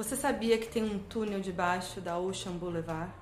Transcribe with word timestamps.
Você 0.00 0.16
sabia 0.16 0.56
que 0.56 0.66
tem 0.66 0.82
um 0.82 0.98
túnel 0.98 1.40
debaixo 1.40 2.00
da 2.00 2.16
Ocean 2.16 2.52
Boulevard? 2.52 3.12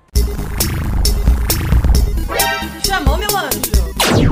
Chamou 2.87 3.17
meu 3.17 3.27
anjo! 3.35 4.29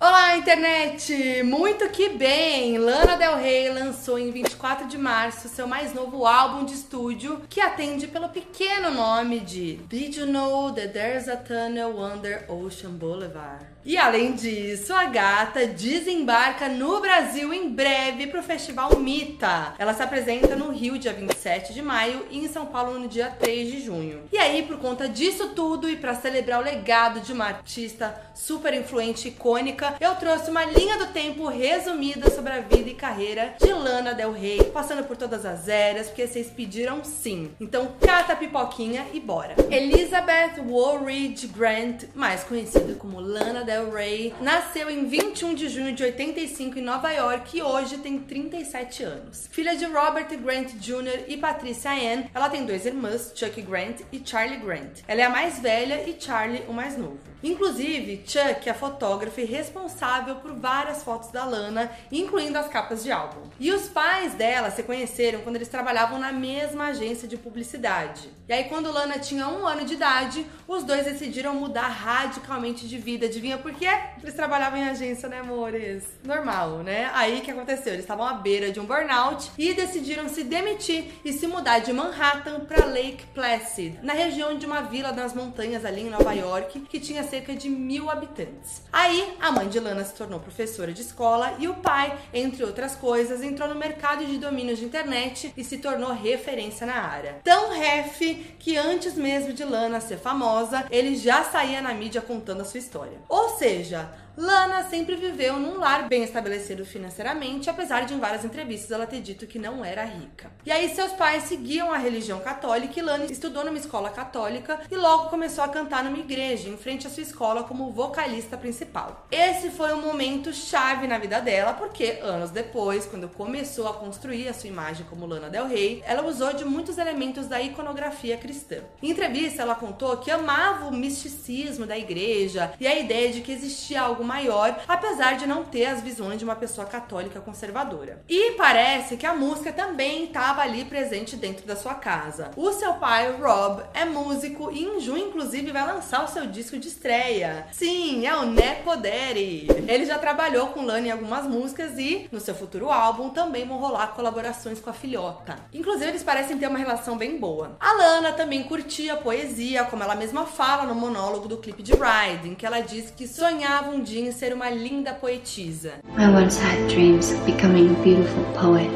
Olá, 0.00 0.36
internet! 0.36 1.44
Muito 1.44 1.88
que 1.90 2.08
bem! 2.08 2.76
Lana 2.78 3.16
Del 3.16 3.36
Rey 3.36 3.70
lançou 3.70 4.18
em 4.18 4.32
24 4.32 4.88
de 4.88 4.98
março 4.98 5.48
seu 5.48 5.68
mais 5.68 5.94
novo 5.94 6.26
álbum 6.26 6.64
de 6.64 6.74
estúdio, 6.74 7.40
que 7.48 7.60
atende 7.60 8.08
pelo 8.08 8.30
pequeno 8.30 8.90
nome 8.90 9.38
de 9.38 9.76
Did 9.88 10.16
You 10.16 10.26
Know 10.26 10.72
That 10.72 10.88
There's 10.88 11.28
a 11.28 11.36
Tunnel 11.36 11.96
Under 11.96 12.50
Ocean 12.50 12.94
Boulevard? 12.94 13.64
E 13.82 13.96
além 13.96 14.32
disso, 14.32 14.92
a 14.92 15.06
gata 15.06 15.66
desembarca 15.66 16.68
no 16.68 17.00
Brasil 17.00 17.52
em 17.52 17.70
breve 17.70 18.26
para 18.26 18.40
o 18.40 18.42
Festival 18.42 18.98
Mita. 18.98 19.74
Ela 19.78 19.94
se 19.94 20.02
apresenta 20.02 20.54
no 20.54 20.70
Rio 20.70 20.98
dia 20.98 21.14
27 21.14 21.72
de 21.72 21.80
maio 21.80 22.26
e 22.30 22.44
em 22.44 22.48
São 22.48 22.66
Paulo 22.66 22.98
no 22.98 23.08
dia 23.08 23.30
3 23.30 23.72
de 23.72 23.80
junho. 23.80 24.20
E 24.30 24.36
aí, 24.36 24.64
por 24.64 24.76
conta 24.76 25.08
disso 25.08 25.48
tudo 25.54 25.88
e 25.88 25.96
para 25.96 26.14
celebrar 26.14 26.60
o 26.60 26.64
legado 26.64 27.20
de 27.20 27.32
uma 27.32 27.46
artista 27.46 28.14
super 28.34 28.74
influente 28.74 29.28
e 29.28 29.30
icônica, 29.30 29.94
eu 29.98 30.14
trouxe 30.16 30.50
uma 30.50 30.64
linha 30.64 30.98
do 30.98 31.06
tempo 31.06 31.48
resumida 31.48 32.30
sobre 32.30 32.52
a 32.52 32.60
vida 32.60 32.90
e 32.90 32.94
carreira 32.94 33.54
de 33.58 33.72
Lana 33.72 34.12
Del 34.12 34.32
Rey, 34.32 34.62
passando 34.74 35.04
por 35.04 35.16
todas 35.16 35.46
as 35.46 35.68
eras, 35.68 36.08
porque 36.08 36.26
vocês 36.26 36.48
pediram 36.48 37.02
sim. 37.02 37.50
Então, 37.58 37.92
cata 37.98 38.34
a 38.34 38.36
pipoquinha 38.36 39.06
e 39.14 39.20
bora. 39.20 39.54
Elizabeth 39.70 40.60
Woolridge 40.68 41.46
Grant, 41.46 42.04
mais 42.14 42.44
conhecida 42.44 42.94
como 42.94 43.20
Lana 43.20 43.64
Del 43.64 43.69
Del 43.70 43.88
Rey, 43.88 44.34
nasceu 44.40 44.90
em 44.90 45.06
21 45.06 45.54
de 45.54 45.68
junho 45.68 45.94
de 45.94 46.02
85 46.02 46.80
em 46.80 46.82
Nova 46.82 47.08
York 47.12 47.56
e 47.56 47.62
hoje 47.62 47.98
tem 47.98 48.18
37 48.18 49.04
anos. 49.04 49.48
Filha 49.52 49.76
de 49.76 49.84
Robert 49.84 50.26
Grant 50.38 50.72
Jr. 50.72 51.26
e 51.28 51.36
Patricia 51.36 51.92
Ann, 51.92 52.24
ela 52.34 52.50
tem 52.50 52.66
dois 52.66 52.84
irmãos, 52.84 53.30
Chuck 53.32 53.62
Grant 53.62 54.00
e 54.10 54.20
Charlie 54.24 54.58
Grant. 54.58 55.02
Ela 55.06 55.20
é 55.20 55.24
a 55.24 55.30
mais 55.30 55.60
velha 55.60 56.02
e 56.02 56.20
Charlie 56.20 56.64
o 56.66 56.72
mais 56.72 56.98
novo. 56.98 57.30
Inclusive, 57.42 58.22
Chuck 58.26 58.68
é 58.68 58.74
fotógrafo 58.74 59.40
e 59.40 59.44
responsável 59.44 60.36
por 60.36 60.52
várias 60.52 61.02
fotos 61.02 61.30
da 61.30 61.44
Lana, 61.44 61.90
incluindo 62.12 62.58
as 62.58 62.68
capas 62.68 63.02
de 63.02 63.10
álbum. 63.10 63.48
E 63.58 63.72
os 63.72 63.88
pais 63.88 64.34
dela 64.34 64.70
se 64.70 64.82
conheceram 64.82 65.40
quando 65.40 65.56
eles 65.56 65.68
trabalhavam 65.68 66.18
na 66.18 66.32
mesma 66.32 66.88
agência 66.88 67.26
de 67.26 67.38
publicidade. 67.38 68.28
E 68.46 68.52
aí, 68.52 68.64
quando 68.64 68.92
Lana 68.92 69.18
tinha 69.18 69.48
um 69.48 69.66
ano 69.66 69.86
de 69.86 69.94
idade, 69.94 70.44
os 70.68 70.84
dois 70.84 71.06
decidiram 71.06 71.54
mudar 71.54 71.88
radicalmente 71.88 72.86
de 72.86 72.98
vida. 72.98 73.24
Adivinha 73.24 73.56
por 73.60 73.72
quê? 73.72 73.88
Eles 74.22 74.34
trabalhavam 74.34 74.78
em 74.78 74.88
agência, 74.88 75.28
né, 75.28 75.40
amores? 75.40 76.04
Normal, 76.24 76.78
né? 76.78 77.10
Aí 77.14 77.38
o 77.38 77.42
que 77.42 77.50
aconteceu? 77.50 77.92
Eles 77.92 78.04
estavam 78.04 78.26
à 78.26 78.34
beira 78.34 78.70
de 78.70 78.80
um 78.80 78.84
burnout 78.84 79.50
e 79.56 79.72
decidiram 79.72 80.28
se 80.28 80.44
demitir 80.44 81.12
e 81.24 81.32
se 81.32 81.46
mudar 81.46 81.78
de 81.78 81.92
Manhattan 81.92 82.60
para 82.60 82.86
Lake 82.86 83.24
Placid, 83.34 83.98
na 84.02 84.12
região 84.12 84.56
de 84.56 84.66
uma 84.66 84.82
vila 84.82 85.12
nas 85.12 85.34
montanhas 85.34 85.84
ali 85.84 86.02
em 86.02 86.10
Nova 86.10 86.32
York, 86.32 86.80
que 86.80 87.00
tinha 87.00 87.22
cerca 87.22 87.54
de 87.54 87.68
mil 87.68 88.10
habitantes. 88.10 88.82
Aí 88.92 89.34
a 89.40 89.50
mãe 89.52 89.68
de 89.68 89.78
Lana 89.78 90.04
se 90.04 90.14
tornou 90.14 90.40
professora 90.40 90.92
de 90.92 91.02
escola 91.02 91.54
e 91.58 91.68
o 91.68 91.74
pai, 91.74 92.16
entre 92.32 92.64
outras 92.64 92.94
coisas, 92.94 93.42
entrou 93.42 93.68
no 93.68 93.74
mercado 93.74 94.24
de 94.24 94.38
domínios 94.38 94.78
de 94.78 94.84
internet 94.84 95.52
e 95.56 95.64
se 95.64 95.78
tornou 95.78 96.12
referência 96.12 96.86
na 96.86 96.94
área. 96.94 97.40
Tão 97.44 97.70
ref 97.70 98.20
que 98.58 98.76
antes 98.76 99.14
mesmo 99.14 99.52
de 99.52 99.64
Lana 99.64 100.00
ser 100.00 100.18
famosa, 100.18 100.84
ele 100.90 101.16
já 101.16 101.44
saía 101.44 101.80
na 101.80 101.94
mídia 101.94 102.20
contando 102.20 102.62
a 102.62 102.64
sua 102.64 102.78
história. 102.78 103.18
Ou 103.28 103.49
seja, 103.58 104.08
Lana 104.36 104.84
sempre 104.84 105.16
viveu 105.16 105.58
num 105.58 105.78
lar 105.78 106.08
bem 106.08 106.22
estabelecido 106.22 106.84
financeiramente, 106.84 107.68
apesar 107.68 108.04
de 108.06 108.14
em 108.14 108.18
várias 108.18 108.44
entrevistas 108.44 108.90
ela 108.90 109.06
ter 109.06 109.20
dito 109.20 109.46
que 109.46 109.58
não 109.58 109.84
era 109.84 110.04
rica. 110.04 110.50
E 110.64 110.70
aí 110.70 110.88
seus 110.94 111.12
pais 111.12 111.44
seguiam 111.44 111.92
a 111.92 111.98
religião 111.98 112.40
católica 112.40 112.98
e 112.98 113.02
Lana 113.02 113.24
estudou 113.24 113.64
numa 113.64 113.78
escola 113.78 114.10
católica 114.10 114.80
e 114.90 114.96
logo 114.96 115.30
começou 115.30 115.64
a 115.64 115.68
cantar 115.68 116.04
numa 116.04 116.18
igreja, 116.18 116.68
em 116.68 116.76
frente 116.76 117.06
à 117.06 117.10
sua 117.10 117.22
escola 117.22 117.64
como 117.64 117.90
vocalista 117.90 118.56
principal. 118.56 119.26
Esse 119.30 119.70
foi 119.70 119.92
um 119.92 120.00
momento 120.00 120.52
chave 120.52 121.06
na 121.06 121.18
vida 121.18 121.40
dela, 121.40 121.72
porque 121.74 122.20
anos 122.22 122.50
depois, 122.50 123.06
quando 123.06 123.28
começou 123.28 123.88
a 123.88 123.94
construir 123.94 124.48
a 124.48 124.54
sua 124.54 124.68
imagem 124.68 125.06
como 125.08 125.26
Lana 125.26 125.50
Del 125.50 125.66
Rey, 125.66 126.02
ela 126.06 126.26
usou 126.26 126.52
de 126.52 126.64
muitos 126.64 126.98
elementos 126.98 127.46
da 127.46 127.60
iconografia 127.60 128.36
cristã. 128.36 128.78
Em 129.02 129.10
entrevista, 129.10 129.62
ela 129.62 129.74
contou 129.74 130.16
que 130.16 130.30
amava 130.30 130.86
o 130.86 130.94
misticismo 130.94 131.86
da 131.86 131.98
igreja 131.98 132.72
e 132.80 132.86
a 132.86 132.98
ideia 132.98 133.32
de 133.32 133.40
que 133.40 133.52
existia 133.52 134.02
alguma 134.20 134.24
maior, 134.40 134.78
apesar 134.86 135.36
de 135.36 135.46
não 135.46 135.64
ter 135.64 135.86
as 135.86 136.02
visões 136.02 136.38
de 136.38 136.44
uma 136.44 136.54
pessoa 136.54 136.86
católica 136.86 137.40
conservadora. 137.40 138.22
E 138.28 138.52
parece 138.52 139.16
que 139.16 139.26
a 139.26 139.34
música 139.34 139.72
também 139.72 140.24
estava 140.24 140.62
ali 140.62 140.84
presente 140.84 141.36
dentro 141.36 141.66
da 141.66 141.74
sua 141.74 141.94
casa. 141.94 142.50
O 142.56 142.70
seu 142.72 142.94
pai, 142.94 143.32
Rob, 143.32 143.82
é 143.94 144.04
músico 144.04 144.70
e 144.70 144.84
em 144.84 145.00
junho, 145.00 145.28
inclusive, 145.28 145.72
vai 145.72 145.86
lançar 145.86 146.24
o 146.24 146.28
seu 146.28 146.46
disco 146.46 146.78
de 146.78 146.88
estreia. 146.88 147.66
Sim, 147.72 148.26
é 148.26 148.36
o 148.36 148.46
Nepo 148.46 148.96
Daddy. 148.96 149.66
Ele 149.88 150.06
já 150.06 150.18
trabalhou 150.18 150.68
com 150.68 150.84
Lana 150.84 151.08
em 151.08 151.10
algumas 151.10 151.46
músicas 151.46 151.98
e 151.98 152.28
no 152.30 152.40
seu 152.40 152.54
futuro 152.54 152.90
álbum 152.90 153.30
também 153.30 153.66
vão 153.66 153.78
rolar 153.78 154.08
colaborações 154.08 154.80
com 154.80 154.90
a 154.90 154.94
filhota. 154.94 155.56
Inclusive, 155.72 156.10
eles 156.10 156.22
parecem 156.22 156.58
ter 156.58 156.66
uma 156.66 156.78
relação 156.78 157.16
bem 157.16 157.38
boa. 157.38 157.76
A 157.80 157.92
Lana 157.94 158.32
também 158.32 158.62
curtia 158.62 159.16
poesia, 159.16 159.84
como 159.84 160.02
ela 160.02 160.14
mesma 160.14 160.44
fala 160.46 160.84
no 160.84 160.94
monólogo 160.94 161.48
do 161.48 161.58
clipe 161.58 161.82
de 161.82 161.92
Riding, 161.92 162.54
que 162.54 162.66
ela 162.66 162.80
diz 162.80 163.10
que 163.10 163.26
sonhava 163.26 163.90
um 163.90 164.02
ser 164.32 164.52
uma 164.52 164.68
linda 164.68 165.14
poetisa. 165.14 165.94
I 166.18 166.26
once 166.26 166.58
had 166.60 166.88
dreams 166.88 167.32
of 167.32 167.40
becoming 167.44 167.90
a 167.90 168.02
beautiful 168.02 168.44
poet. 168.60 168.90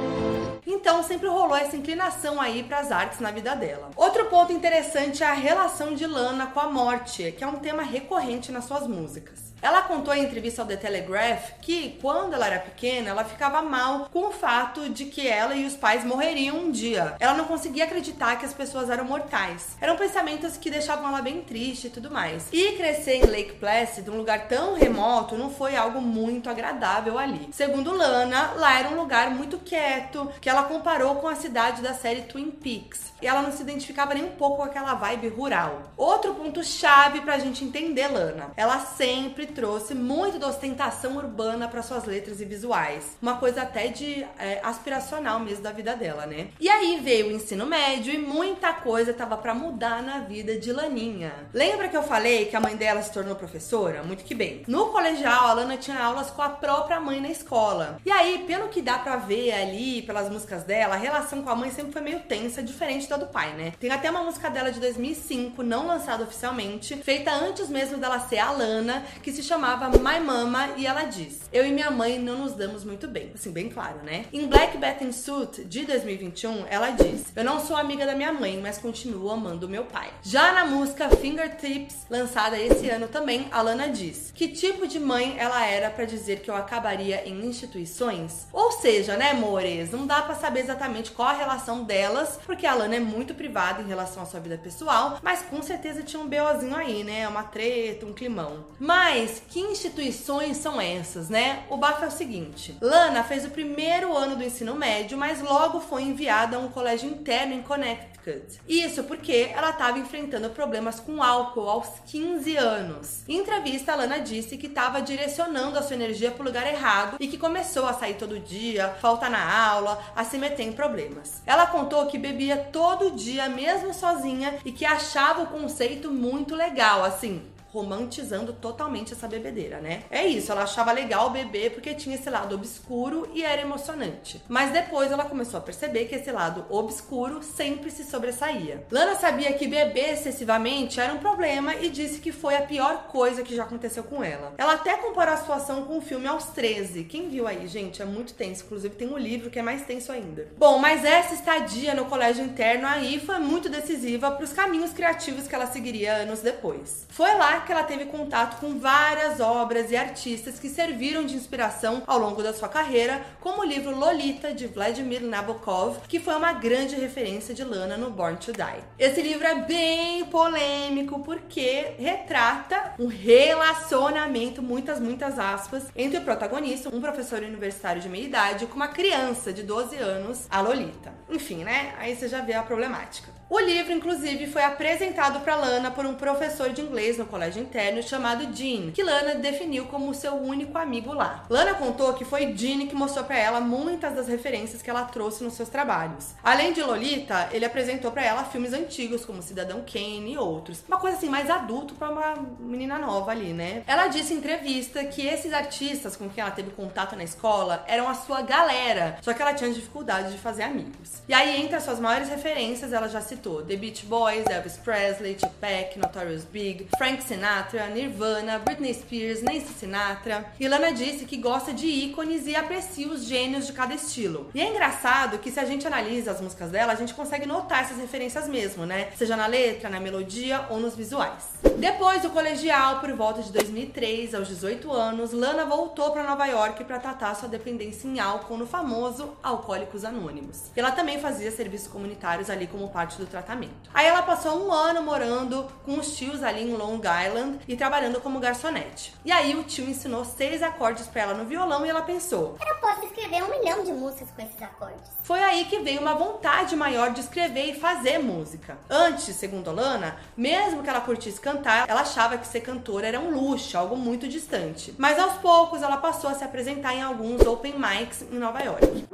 Então 0.67 1.03
sempre 1.03 1.29
rolou 1.29 1.57
essa 1.57 1.77
inclinação 1.77 2.41
aí 2.41 2.63
para 2.63 2.81
as 2.81 2.91
artes 2.91 3.21
na 3.21 3.31
vida 3.31 3.55
dela. 3.55 3.91
Outro 3.97 4.25
ponto 4.27 4.53
interessante 4.53 5.23
é 5.23 5.27
a 5.27 5.33
relação 5.33 5.95
de 5.95 6.07
Lana 6.07 6.47
com 6.47 6.61
a 6.61 6.71
morte, 6.71 7.33
que 7.33 7.45
é 7.45 7.47
um 7.47 7.57
tema 7.57 7.83
recorrente 7.83 8.51
nas 8.51 8.65
suas 8.65 8.87
músicas. 8.87 9.44
Ela 9.65 9.81
contou 9.81 10.13
em 10.13 10.23
entrevista 10.23 10.61
ao 10.61 10.69
The 10.69 10.77
Telegraph 10.77 11.53
que 11.63 11.97
quando 12.03 12.35
ela 12.35 12.47
era 12.47 12.59
pequena, 12.59 13.09
ela 13.09 13.25
ficava 13.25 13.63
mal 13.63 14.11
com 14.13 14.27
o 14.27 14.31
fato 14.31 14.91
de 14.91 15.07
que 15.07 15.27
ela 15.27 15.55
e 15.55 15.65
os 15.65 15.75
pais 15.75 16.05
morreriam 16.05 16.59
um 16.59 16.71
dia. 16.71 17.17
Ela 17.19 17.33
não 17.33 17.47
conseguia 17.47 17.85
acreditar 17.85 18.37
que 18.37 18.45
as 18.45 18.53
pessoas 18.53 18.91
eram 18.91 19.07
mortais. 19.07 19.75
Eram 19.81 19.97
pensamentos 19.97 20.59
que 20.59 20.69
deixavam 20.69 21.09
ela 21.09 21.23
bem 21.23 21.41
triste 21.41 21.87
e 21.87 21.91
tudo 21.91 22.11
mais. 22.11 22.47
E 22.53 22.73
crescer 22.73 23.15
em 23.15 23.25
Lake 23.25 23.55
Placid, 23.55 24.11
um 24.11 24.19
lugar 24.19 24.49
tão 24.49 24.75
remoto, 24.75 25.39
não 25.39 25.49
foi 25.49 25.75
algo 25.75 25.99
muito 25.99 26.51
agradável 26.51 27.19
ali. 27.19 27.49
Segundo 27.51 27.97
Lana, 27.97 28.53
lá 28.57 28.79
era 28.79 28.91
um 28.91 28.97
lugar 28.97 29.31
muito 29.31 29.57
quieto, 29.57 30.31
que 30.43 30.51
ela 30.51 30.65
comparou 30.65 31.15
com 31.15 31.29
a 31.29 31.37
cidade 31.37 31.81
da 31.81 31.95
série 31.95 32.21
Twin 32.23 32.51
Peaks. 32.51 33.15
E 33.23 33.27
ela 33.27 33.41
não 33.41 33.51
se 33.51 33.63
identificava 33.63 34.13
nem 34.13 34.25
um 34.25 34.33
pouco 34.33 34.59
com 34.59 34.65
aquela 34.65 34.93
vibe 34.93 35.29
rural. 35.29 35.95
Outro 35.97 36.35
ponto 36.35 36.63
chave 36.63 37.23
pra 37.23 37.39
gente 37.39 37.65
entender 37.65 38.09
Lana. 38.09 38.51
Ela 38.55 38.81
sempre 38.81 39.54
trouxe 39.55 39.95
muito 39.95 40.39
da 40.39 40.49
ostentação 40.49 41.17
urbana 41.17 41.69
para 41.69 41.83
suas 41.83 42.05
letras 42.05 42.41
e 42.41 42.45
visuais. 42.45 43.17
Uma 43.23 43.37
coisa 43.37 43.63
até 43.63 43.89
de 43.89 44.25
é, 44.39 44.61
aspiracional 44.63 45.41
mesmo 45.41 45.63
da 45.63 45.73
vida 45.73 45.95
dela, 45.95 46.27
né? 46.27 46.49
E 46.61 46.69
aí 46.69 47.01
veio 47.03 47.29
o 47.29 47.33
ensino 47.33 47.67
médio 47.67 48.13
e 48.13 48.19
muita 48.19 48.73
coisa 48.73 49.15
tava 49.15 49.37
para 49.37 49.55
mudar 49.55 50.03
na 50.03 50.21
vida 50.21 50.59
de 50.59 50.73
Laninha. 50.73 51.33
Lembra 51.53 51.89
que 51.89 51.97
eu 51.97 52.03
falei 52.03 52.47
que 52.47 52.57
a 52.57 52.61
mãe 52.61 52.77
dela 52.77 53.03
se 53.03 53.13
tornou 53.13 53.35
professora? 53.35 54.03
Muito 54.03 54.25
que 54.25 54.35
bem. 54.35 54.63
No 54.67 54.87
colegial, 54.87 55.47
a 55.47 55.53
Lana 55.55 55.77
tinha 55.77 55.99
aulas 55.99 56.31
com 56.31 56.43
a 56.43 56.49
própria 56.49 57.01
mãe 57.01 57.21
na 57.21 57.31
escola. 57.31 57.99
E 58.05 58.11
aí, 58.11 58.45
pelo 58.47 58.69
que 58.69 58.83
dá 58.83 58.99
para 58.99 59.17
ver 59.17 59.53
ali, 59.53 60.03
pelas 60.03 60.29
músicas 60.29 60.65
dela, 60.65 60.95
a 60.95 60.99
relação 60.99 61.43
com 61.43 61.51
a 61.51 61.57
mãe 61.57 61.71
sempre 61.71 61.93
foi 61.93 62.03
meio 62.03 62.21
tensa, 62.21 62.63
diferente 62.63 63.09
da 63.09 63.17
do 63.17 63.27
pai, 63.27 63.53
né? 63.55 63.73
Tem 63.79 63.91
até 63.91 64.11
uma 64.11 64.23
música 64.23 64.51
dela 64.51 64.73
de 64.73 64.81
2005, 64.81 65.63
não 65.63 65.87
lançada 65.87 66.25
oficialmente, 66.25 66.97
feita 66.97 67.33
antes 67.33 67.69
mesmo 67.69 67.99
dela 67.99 68.19
ser 68.21 68.39
a 68.39 68.51
Lana, 68.51 69.05
que 69.23 69.33
se 69.33 69.43
chamava 69.45 69.91
My 69.91 70.19
Mama 70.25 70.71
e 70.77 70.87
ela 70.87 71.05
diz: 71.05 71.43
Eu 71.53 71.67
e 71.67 71.71
minha 71.71 71.91
mãe 71.91 72.19
não 72.19 72.39
nos 72.39 72.55
damos 72.55 72.85
muito 72.85 73.07
bem. 73.07 73.31
Assim, 73.35 73.53
bem 73.53 73.69
claro, 73.69 73.99
né? 74.03 74.25
Em 74.33 74.47
Black 74.47 74.79
Bathing 74.79 75.13
Suit 75.13 75.65
de 75.65 75.85
2021, 75.85 76.67
ela 76.69 76.91
diz: 76.91 77.25
Eu 77.37 77.45
não 77.45 77.61
sou 77.61 77.77
amiga 77.77 78.07
da 78.07 78.15
minha 78.15 78.33
mãe, 78.33 78.59
mas 78.61 78.79
continuo 78.79 79.31
amando 79.31 79.69
meu 79.69 79.85
pai. 79.85 80.11
Já 80.23 80.53
na 80.53 80.65
música 80.65 81.11
Fingertips, 81.11 82.07
lançada 82.09 82.59
esse 82.59 82.89
ano 82.89 83.07
também, 83.07 83.47
a 83.53 83.61
Lana 83.61 83.89
diz: 83.89 84.33
Que 84.35 84.49
tipo 84.49 84.87
de 84.87 84.99
mãe 84.99 85.37
ela 85.39 85.65
era 85.65 85.91
para 85.91 86.05
dizer 86.05 86.41
que 86.41 86.51
eu 86.51 86.57
acabaria 86.57 87.29
em 87.29 87.45
instituições? 87.45 88.47
Ou 88.53 88.73
seja, 88.73 89.17
né, 89.17 89.33
amores? 89.33 89.91
Não 89.91 90.07
dá 90.07 90.23
para 90.23 90.35
saber 90.35 90.61
exatamente 90.61 91.11
qual 91.11 91.29
a 91.29 91.35
relação 91.35 91.85
delas, 91.85 92.39
porque 92.47 92.67
a 92.67 92.75
Lana 92.75 92.97
é 92.97 93.01
muito 93.01 93.35
privada 93.35 93.83
em 93.83 93.87
relação 93.87 94.23
à 94.23 94.27
sua 94.27 94.41
vida 94.41 94.57
pessoal, 94.57 95.19
mas 95.23 95.43
com 95.43 95.61
certeza 95.63 96.03
tinha 96.03 96.21
um 96.21 96.29
BOzinho 96.29 96.75
aí, 96.75 97.05
né? 97.05 97.29
Uma 97.29 97.43
treta, 97.43 98.07
um 98.07 98.13
climão. 98.13 98.65
Mas 98.79 99.34
Mas 99.35 99.43
que 99.49 99.59
instituições 99.59 100.59
são 100.59 100.81
essas, 100.81 101.29
né? 101.29 101.65
O 101.69 101.77
bafo 101.77 102.05
é 102.05 102.09
o 102.09 102.11
seguinte: 102.11 102.77
Lana 102.81 103.25
fez 103.25 103.45
o 103.45 103.51
primeiro 103.51 104.17
ano 104.17 104.37
do 104.37 104.45
ensino 104.45 104.77
médio, 104.77 105.19
mas 105.19 105.43
logo 105.43 105.81
foi 105.81 106.03
enviada 106.03 106.57
a 106.57 106.61
um 106.61 106.69
colégio 106.69 107.11
interno 107.11 107.53
em 107.53 107.61
Connecticut. 107.61 108.61
Isso 108.69 109.03
porque 109.03 109.51
ela 109.53 109.71
estava 109.71 109.99
enfrentando 109.99 110.49
problemas 110.51 111.01
com 111.01 111.21
álcool 111.21 111.69
aos 111.69 111.89
15 112.07 112.57
anos. 112.57 113.23
Em 113.29 113.39
entrevista, 113.39 113.93
a 113.93 113.97
Lana 113.97 114.21
disse 114.21 114.57
que 114.57 114.69
estava 114.69 115.03
direcionando 115.03 115.79
a 115.79 115.83
sua 115.83 115.97
energia 115.97 116.31
para 116.31 116.43
o 116.43 116.47
lugar 116.47 116.67
errado 116.67 117.17
e 117.19 117.27
que 117.27 117.37
começou 117.37 117.87
a 117.87 117.93
sair 117.93 118.15
todo 118.15 118.39
dia, 118.39 118.95
faltar 119.01 119.31
na 119.31 119.69
aula, 119.69 120.01
a 120.15 120.23
se 120.23 120.39
meter 120.39 120.63
em 120.63 120.73
problemas. 120.73 121.43
Ela 121.45 121.67
contou 121.67 122.07
que 122.07 122.17
bebia 122.17 122.57
todo 122.57 123.11
dia, 123.11 123.49
mesmo 123.49 123.93
sozinha, 123.93 124.59
e 124.65 124.71
que 124.71 124.85
achava 124.85 125.43
o 125.43 125.49
conceito 125.49 126.11
muito 126.11 126.55
legal, 126.55 127.03
assim, 127.03 127.43
romantizando 127.75 128.53
totalmente 128.53 129.13
essa 129.13 129.27
bebedeira, 129.27 129.81
né? 129.81 130.05
É 130.09 130.25
isso, 130.25 130.53
ela 130.53 130.63
achava 130.63 130.93
legal 130.93 131.31
beber 131.31 131.73
porque 131.73 131.93
tinha 131.93 132.15
esse 132.15 132.31
lado 132.31 132.55
obscuro 132.55 133.29
e 133.35 133.43
era 133.43 133.63
emocionante. 133.63 134.41
Mas 134.49 134.71
depois 134.71 135.11
ela 135.11 135.25
começou 135.25 135.59
a 135.59 135.61
perceber 135.61 136.05
que 136.05 136.15
esse 136.15 136.31
lado 136.31 136.65
obscuro 136.71 137.43
sempre 137.43 137.91
se 137.91 138.05
sobressaía. 138.05 138.87
Lana 138.93 139.17
sabia 139.17 139.53
que 139.55 139.67
beber 139.67 140.13
excessivamente 140.13 141.01
era 141.01 141.13
um 141.13 141.19
problema 141.19 141.75
e 141.75 141.91
disse 141.91 142.21
que 142.21 142.31
foi 142.31 142.55
a 142.55 142.63
pior 142.63 143.09
coisa 143.09 143.43
que 143.43 143.57
já 143.57 143.65
aconteceu 143.65 144.05
com 144.05 144.23
ela. 144.23 144.55
Ela 144.57 144.75
até 144.75 144.97
comparou 144.97 145.35
a 145.35 145.39
situação 145.39 145.85
com 145.85 145.99
o 145.99 146.01
filme 146.01 146.29
Aos 146.29 146.47
13. 146.51 147.05
Quem 147.05 147.29
viu 147.29 147.49
aí, 147.49 147.67
gente? 147.67 148.01
É 148.01 148.05
muito 148.05 148.35
tenso. 148.35 148.65
Inclusive 148.65 148.95
tem 148.95 149.09
um 149.09 149.19
livro 149.19 149.51
que 149.51 149.59
é 149.59 149.63
mais 149.63 149.83
tenso 149.83 150.13
ainda. 150.13 150.47
Bom, 150.57 150.79
mas 150.79 151.05
essa 151.05 151.35
estadia 151.35 151.93
no 151.93 152.05
colégio 152.05 152.45
interno 152.45 152.87
aí 152.87 153.19
foi 153.19 153.41
muito 153.41 153.69
decisiva 153.69 154.31
para 154.31 154.45
os 154.45 154.53
caminhos 154.53 154.93
criativos 154.93 155.49
que 155.49 155.55
ela 155.55 155.67
seguiria 155.67 156.15
anos 156.15 156.41
depois. 156.41 157.07
Foi 157.09 157.35
lá 157.35 157.64
que 157.65 157.73
ela 157.73 157.83
teve 157.83 158.05
contato 158.05 158.61
com 158.61 158.79
várias 158.79 159.41
obras 159.41 159.91
e 159.91 159.97
artistas 159.97 160.59
que 160.59 160.69
serviram 160.69 161.25
de 161.25 161.35
inspiração 161.35 162.03
ao 162.07 162.19
longo 162.19 162.43
da 162.43 162.53
sua 162.53 162.69
carreira, 162.69 163.25
como 163.41 163.63
o 163.63 163.65
livro 163.65 163.97
Lolita 163.97 164.53
de 164.53 164.67
Vladimir 164.67 165.23
Nabokov, 165.23 165.99
que 166.07 166.21
foi 166.21 166.35
uma 166.35 166.53
grande 166.53 166.95
referência 166.95 167.55
de 167.55 167.65
Lana 167.65 167.97
no 167.97 168.11
Born 168.11 168.37
to 168.37 168.53
Die. 168.53 168.85
Esse 168.99 169.23
livro 169.23 169.47
é 169.47 169.55
bem 169.63 170.25
polêmico 170.27 171.21
porque 171.21 171.95
retrata 171.99 172.95
um 172.99 173.07
relacionamento, 173.07 174.63
muitas, 174.63 175.01
muitas 175.01 175.39
aspas, 175.39 175.85
entre 175.97 176.19
o 176.19 176.23
protagonista, 176.23 176.95
um 176.95 177.01
professor 177.01 177.43
universitário 177.43 178.03
de 178.03 178.09
meia 178.09 178.25
idade, 178.25 178.67
com 178.67 178.77
uma 178.77 178.89
criança 178.89 179.53
de 179.53 179.63
12 179.63 179.97
anos, 179.97 180.47
a 180.51 180.61
Lolita. 180.61 181.13
Enfim, 181.31 181.65
né? 181.65 181.95
Aí 181.99 182.15
você 182.15 182.29
já 182.29 182.41
vê 182.41 182.53
a 182.53 182.63
problemática. 182.63 183.33
O 183.49 183.61
livro, 183.61 183.93
inclusive, 183.93 184.47
foi 184.47 184.63
apresentado 184.63 185.41
para 185.41 185.55
Lana 185.55 185.91
por 185.91 186.07
um 186.07 186.15
professor 186.15 186.71
de 186.71 186.81
inglês 186.81 187.19
no 187.19 187.27
colégio 187.27 187.54
interno 187.61 188.03
chamado 188.03 188.53
Jean, 188.55 188.91
que 188.93 189.03
Lana 189.03 189.35
definiu 189.37 189.87
como 189.87 190.15
seu 190.15 190.35
único 190.35 190.77
amigo 190.79 191.13
lá. 191.13 191.45
Lana 191.49 191.75
contou 191.75 192.15
que 192.15 192.25
foi 192.25 192.55
Jean 192.55 192.87
que 192.87 192.95
mostrou 192.95 193.25
para 193.25 193.39
ela 193.39 193.61
muitas 193.61 194.15
das 194.15 194.29
referências 194.29 194.83
que 194.83 194.91
ela 194.91 195.05
trouxe 195.05 195.45
nos 195.45 195.55
seus 195.55 195.69
trabalhos. 195.69 196.35
Além 196.43 196.73
de 196.73 196.83
Lolita, 196.83 197.49
ele 197.53 197.65
apresentou 197.65 198.11
para 198.11 198.25
ela 198.25 198.45
filmes 198.45 198.73
antigos 198.73 199.25
como 199.25 199.43
Cidadão 199.43 199.83
Kane 199.83 200.33
e 200.33 200.39
outros. 200.39 200.83
Uma 200.87 200.99
coisa 200.99 201.17
assim 201.17 201.29
mais 201.29 201.51
adulto 201.51 201.95
para 201.95 202.11
uma 202.11 202.35
menina 202.59 202.99
nova 202.99 203.31
ali, 203.31 203.53
né? 203.53 203.83
Ela 203.87 204.09
disse 204.09 204.35
em 204.35 204.39
entrevista 204.39 205.05
que 205.05 205.27
esses 205.27 205.53
artistas 205.53 206.17
com 206.17 206.29
quem 206.29 206.43
ela 206.43 206.51
teve 206.51 206.71
contato 206.71 207.17
na 207.17 207.25
escola 207.25 207.85
eram 207.87 208.09
a 208.09 208.15
sua 208.15 208.43
galera, 208.43 209.19
só 209.23 209.33
que 209.33 209.41
ela 209.41 209.55
tinha 209.55 209.73
dificuldade 209.73 210.33
de 210.33 210.39
fazer 210.39 210.63
amigos. 210.63 211.23
E 211.29 211.35
aí, 211.35 211.63
entre 211.63 211.77
as 211.77 211.85
suas 211.85 212.01
maiores 212.01 212.29
referências, 212.29 212.93
ela 212.93 213.09
já 213.09 213.21
citou 213.21 213.63
The 213.63 213.77
Beach 213.77 214.05
Boys, 214.07 214.47
Elvis 214.47 214.77
Presley, 214.77 215.35
Tupac, 215.35 215.99
Notorious 215.99 216.45
Big, 216.45 216.89
Frank 216.97 217.23
Sinatra, 217.23 217.44
Nirvana, 217.93 218.59
Britney 218.59 218.95
Spears, 218.95 219.43
Nancy 219.43 219.69
Sinatra. 219.79 220.47
Lana 220.59 220.93
disse 220.93 221.27
que 221.27 221.37
gosta 221.37 221.75
de 221.75 221.87
ícones 221.87 222.47
e 222.47 222.57
aprecia 222.57 223.07
os 223.07 223.25
gênios 223.25 223.67
de 223.67 223.73
cada 223.75 223.93
estilo. 223.93 224.51
E 224.55 224.61
é 224.61 224.71
engraçado 224.71 225.39
que 225.39 225.51
se 225.51 225.61
a 225.61 225.65
gente 225.65 225.87
analisa 225.87 226.31
as 226.31 226.41
músicas 226.41 226.71
dela, 226.71 226.93
a 226.93 226.97
gente 226.97 227.13
consegue 227.13 227.45
notar 227.45 227.83
essas 227.83 227.99
referências 227.99 228.49
mesmo, 228.49 228.87
né? 228.87 229.11
Seja 229.17 229.37
na 229.37 229.47
letra, 229.47 229.91
na 229.91 230.01
melodia 230.01 230.65
ou 230.71 230.81
nos 230.81 230.97
visuais. 230.97 231.55
Depois 231.79 232.23
do 232.23 232.31
colegial, 232.31 233.01
por 233.01 233.13
volta 233.13 233.43
de 233.43 233.53
2003, 233.53 234.35
aos 234.35 234.49
18 234.49 234.91
anos, 234.91 235.33
Lana 235.33 235.67
voltou 235.67 236.13
para 236.13 236.23
Nova 236.23 236.47
York 236.47 236.83
para 236.85 236.99
tratar 236.99 237.35
sua 237.35 237.49
dependência 237.49 238.09
em 238.09 238.21
álcool 238.21 238.57
no 238.57 238.67
famoso 238.67 239.37
Alcoólicos 239.43 240.05
Anônimos. 240.05 240.71
Ela 240.75 240.93
também 240.93 241.21
fazia 241.21 241.51
serviços 241.51 241.89
comunitários 241.89 242.49
ali 242.49 242.67
como 242.67 242.89
parte 242.89 243.19
do 243.19 243.27
tratamento. 243.27 243.91
Aí 243.93 244.07
ela 244.07 244.23
passou 244.23 244.67
um 244.67 244.73
ano 244.73 245.03
morando 245.03 245.67
com 245.85 245.99
os 245.99 246.17
tios 246.17 246.43
ali 246.43 246.63
em 246.63 246.75
Long 246.75 246.99
Island 246.99 247.34
e 247.67 247.77
trabalhando 247.77 248.21
como 248.21 248.41
garçonete. 248.41 249.15
E 249.25 249.33
aí 249.33 249.55
o 249.55 249.65
tio 249.65 249.89
ensinou 249.89 250.25
seis 250.25 250.63
acordes 250.63 251.07
para 251.07 251.23
ela 251.23 251.35
no 251.35 251.45
violão 251.45 251.85
e 251.85 251.89
ela 251.89 252.03
pensou: 252.03 252.57
Eu 252.67 252.77
posso 252.77 253.07
escrever 253.07 253.43
um 253.43 253.51
milhão 253.51 253.85
de 253.85 253.93
músicas 253.93 254.29
com 254.31 254.43
esses 254.43 254.63
acordes. 254.63 255.03
Foi 255.23 255.43
aí 255.43 255.65
que 255.65 255.79
veio 255.79 256.01
uma 256.01 256.15
vontade 256.15 256.77
maior 256.77 257.11
de 257.11 257.21
escrever 257.21 257.71
e 257.71 257.81
fazer 257.81 258.19
música. 258.19 258.77
Antes, 258.89 259.35
segundo 259.37 259.73
Lana, 259.73 260.17
mesmo 260.37 260.83
que 260.83 260.91
ela 260.91 261.01
curtisse 261.01 261.41
cantar, 261.41 261.89
ela 261.89 262.03
achava 262.03 262.37
que 262.37 262.47
ser 262.47 262.61
cantora 262.61 263.07
era 263.07 263.21
um 263.21 263.31
luxo, 263.31 263.77
algo 263.77 263.97
muito 263.97 264.29
distante. 264.29 264.95
Mas 264.99 265.19
aos 265.19 265.35
poucos 265.35 265.83
ela 265.83 265.97
passou 265.97 266.29
a 266.31 266.35
se 266.35 266.45
apresentar 266.45 266.95
em 266.95 267.03
alguns 267.03 267.41
open 267.47 267.75
mics 267.79 268.23
em 268.23 268.39
Nova 268.39 268.61
York. 268.61 269.07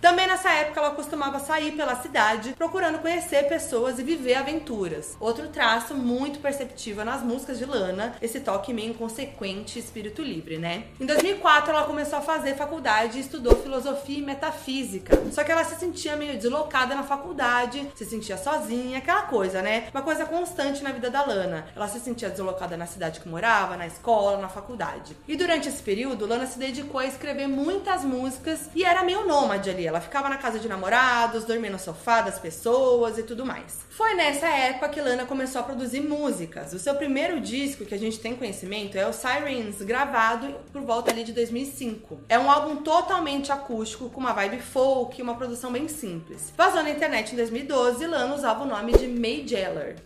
Também 0.00 0.26
nessa 0.26 0.50
época 0.50 0.80
ela 0.80 0.90
costumava 0.90 1.38
sair 1.38 1.72
pela 1.72 1.96
cidade 1.96 2.54
procurando 2.58 2.98
conhecer 2.98 3.48
pessoas 3.48 3.98
e 4.02 4.04
viver 4.04 4.34
aventuras. 4.34 5.16
Outro 5.20 5.48
traço 5.48 5.94
muito 5.94 6.40
perceptível 6.40 7.04
nas 7.04 7.22
músicas 7.22 7.58
de 7.58 7.64
Lana, 7.64 8.16
esse 8.20 8.40
toque 8.40 8.74
meio 8.74 8.90
inconsequente 8.90 9.78
e 9.78 9.82
espírito 9.82 10.22
livre, 10.22 10.58
né? 10.58 10.84
Em 11.00 11.06
2004 11.06 11.70
ela 11.70 11.84
começou 11.84 12.18
a 12.18 12.22
fazer 12.22 12.56
faculdade 12.56 13.18
e 13.18 13.20
estudou 13.20 13.56
filosofia 13.56 14.18
e 14.18 14.22
metafísica. 14.22 15.22
Só 15.30 15.44
que 15.44 15.52
ela 15.52 15.64
se 15.64 15.76
sentia 15.76 16.16
meio 16.16 16.36
deslocada 16.36 16.94
na 16.94 17.04
faculdade, 17.04 17.88
se 17.94 18.04
sentia 18.04 18.36
sozinha, 18.36 18.98
aquela 18.98 19.22
coisa, 19.22 19.62
né? 19.62 19.88
Uma 19.94 20.02
coisa 20.02 20.26
constante 20.26 20.82
na 20.82 20.90
vida 20.90 21.08
da 21.08 21.24
Lana. 21.24 21.66
Ela 21.74 21.88
se 21.88 22.00
sentia 22.00 22.28
deslocada 22.28 22.76
na 22.76 22.86
cidade 22.86 23.20
que 23.20 23.28
morava, 23.28 23.76
na 23.76 23.86
escola, 23.86 24.38
na 24.38 24.48
faculdade. 24.48 25.16
E 25.28 25.36
durante 25.36 25.68
esse 25.68 25.82
período, 25.82 26.26
Lana 26.26 26.46
se 26.46 26.58
dedicou 26.58 27.00
a 27.00 27.06
escrever 27.06 27.46
muitas 27.46 28.04
músicas 28.04 28.68
e 28.74 28.84
era 28.84 29.04
meio 29.04 29.26
nômade 29.26 29.70
ali. 29.70 29.86
Ela 29.86 30.00
ficava 30.00 30.28
na 30.28 30.36
casa 30.36 30.58
de 30.58 30.68
namorados, 30.68 31.44
dormia 31.44 31.70
no 31.70 31.78
sofá 31.78 32.22
das 32.22 32.38
pessoas 32.38 33.18
e 33.18 33.22
tudo 33.22 33.46
mais. 33.46 33.80
Foi 33.92 34.14
nessa 34.14 34.46
época 34.46 34.88
que 34.88 35.02
Lana 35.02 35.26
começou 35.26 35.60
a 35.60 35.64
produzir 35.64 36.00
músicas. 36.00 36.72
O 36.72 36.78
seu 36.78 36.94
primeiro 36.94 37.38
disco 37.38 37.84
que 37.84 37.94
a 37.94 37.98
gente 37.98 38.18
tem 38.18 38.34
conhecimento 38.34 38.96
é 38.96 39.06
o 39.06 39.12
Sirens, 39.12 39.82
gravado 39.82 40.54
por 40.72 40.80
volta 40.80 41.10
ali 41.10 41.22
de 41.22 41.32
2005. 41.32 42.20
É 42.26 42.38
um 42.38 42.50
álbum 42.50 42.76
totalmente 42.76 43.52
acústico, 43.52 44.08
com 44.08 44.18
uma 44.18 44.32
vibe 44.32 44.60
folk 44.60 45.20
e 45.20 45.22
uma 45.22 45.34
produção 45.34 45.70
bem 45.70 45.88
simples. 45.88 46.54
Vazou 46.56 46.82
na 46.82 46.88
internet 46.88 47.34
em 47.34 47.36
2012 47.36 48.02
e 48.02 48.06
Lana 48.06 48.34
usava 48.34 48.64
o 48.64 48.66
nome 48.66 48.92
de 48.92 49.06
May 49.06 49.46
Jeller. 49.46 49.96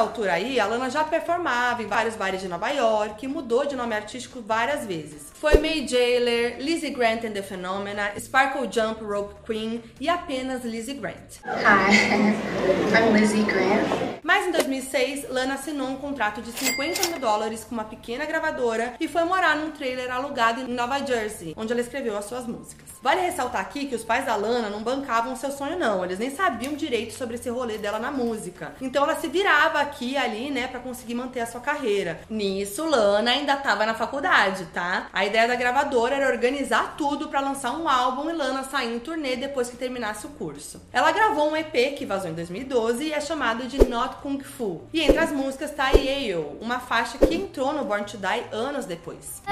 Altura 0.00 0.32
aí, 0.32 0.58
a 0.58 0.66
Lana 0.66 0.88
já 0.88 1.04
performava 1.04 1.82
em 1.82 1.86
vários 1.86 2.16
bares 2.16 2.40
de 2.40 2.48
Nova 2.48 2.70
York 2.70 3.24
e 3.24 3.28
mudou 3.28 3.66
de 3.66 3.76
nome 3.76 3.94
artístico 3.94 4.40
várias 4.40 4.86
vezes. 4.86 5.30
Foi 5.34 5.58
May 5.58 5.86
Jailer, 5.86 6.58
Lizzie 6.58 6.90
Grant 6.90 7.24
and 7.24 7.32
the 7.32 7.42
Phenomena, 7.42 8.12
Sparkle 8.18 8.68
Jump 8.70 9.04
Rope 9.04 9.34
Queen 9.46 9.82
e 10.00 10.08
apenas 10.08 10.64
Lizzie 10.64 10.94
Grant. 10.94 11.38
Hi, 11.44 11.92
I'm 12.96 13.18
Lizzie 13.18 13.44
Grant. 13.44 14.10
Mas 14.22 14.46
em 14.46 14.52
2006, 14.52 15.28
Lana 15.30 15.54
assinou 15.54 15.88
um 15.88 15.96
contrato 15.96 16.40
de 16.42 16.52
50 16.52 17.08
mil 17.08 17.18
dólares 17.18 17.64
com 17.64 17.74
uma 17.74 17.84
pequena 17.84 18.24
gravadora 18.24 18.94
e 19.00 19.08
foi 19.08 19.24
morar 19.24 19.56
num 19.56 19.70
trailer 19.70 20.10
alugado 20.10 20.60
em 20.60 20.68
Nova 20.68 21.04
Jersey, 21.04 21.54
onde 21.56 21.72
ela 21.72 21.80
escreveu 21.80 22.16
as 22.16 22.26
suas 22.26 22.46
músicas. 22.46 22.88
Vale 23.02 23.22
ressaltar 23.22 23.62
aqui 23.62 23.86
que 23.86 23.94
os 23.94 24.04
pais 24.04 24.26
da 24.26 24.36
Lana 24.36 24.68
não 24.68 24.82
bancavam 24.82 25.34
seu 25.34 25.50
sonho, 25.50 25.78
não. 25.78 26.04
Eles 26.04 26.18
nem 26.18 26.30
sabiam 26.30 26.74
direito 26.74 27.14
sobre 27.14 27.36
esse 27.36 27.48
rolê 27.48 27.78
dela 27.78 27.98
na 27.98 28.10
música. 28.10 28.74
Então 28.80 29.04
ela 29.04 29.16
se 29.16 29.26
virava 29.26 29.86
aqui 29.90 30.12
e 30.12 30.16
ali, 30.16 30.50
né, 30.50 30.68
para 30.68 30.80
conseguir 30.80 31.14
manter 31.14 31.40
a 31.40 31.46
sua 31.46 31.60
carreira. 31.60 32.20
Nisso, 32.30 32.86
Lana 32.86 33.32
ainda 33.32 33.56
tava 33.56 33.84
na 33.84 33.94
faculdade, 33.94 34.66
tá? 34.66 35.08
A 35.12 35.24
ideia 35.24 35.48
da 35.48 35.56
gravadora 35.56 36.14
era 36.14 36.32
organizar 36.32 36.94
tudo 36.96 37.28
para 37.28 37.40
lançar 37.40 37.72
um 37.72 37.88
álbum 37.88 38.30
e 38.30 38.32
Lana 38.32 38.62
sair 38.64 38.94
em 38.94 38.98
turnê 39.00 39.36
depois 39.36 39.68
que 39.68 39.76
terminasse 39.76 40.26
o 40.26 40.30
curso. 40.30 40.80
Ela 40.92 41.12
gravou 41.12 41.50
um 41.50 41.56
EP 41.56 41.96
que 41.96 42.06
vazou 42.06 42.30
em 42.30 42.34
2012 42.34 43.04
e 43.04 43.12
é 43.12 43.20
chamado 43.20 43.66
de 43.66 43.84
Not 43.84 44.16
Kung 44.22 44.42
Fu. 44.42 44.82
E 44.92 45.02
entre 45.02 45.18
as 45.18 45.32
músicas 45.32 45.72
tá 45.72 45.90
Yale, 45.90 46.36
uma 46.60 46.78
faixa 46.78 47.18
que 47.18 47.34
entrou 47.34 47.72
no 47.72 47.84
Born 47.84 48.04
to 48.04 48.16
Die 48.16 48.44
anos 48.52 48.86
depois. 48.86 49.42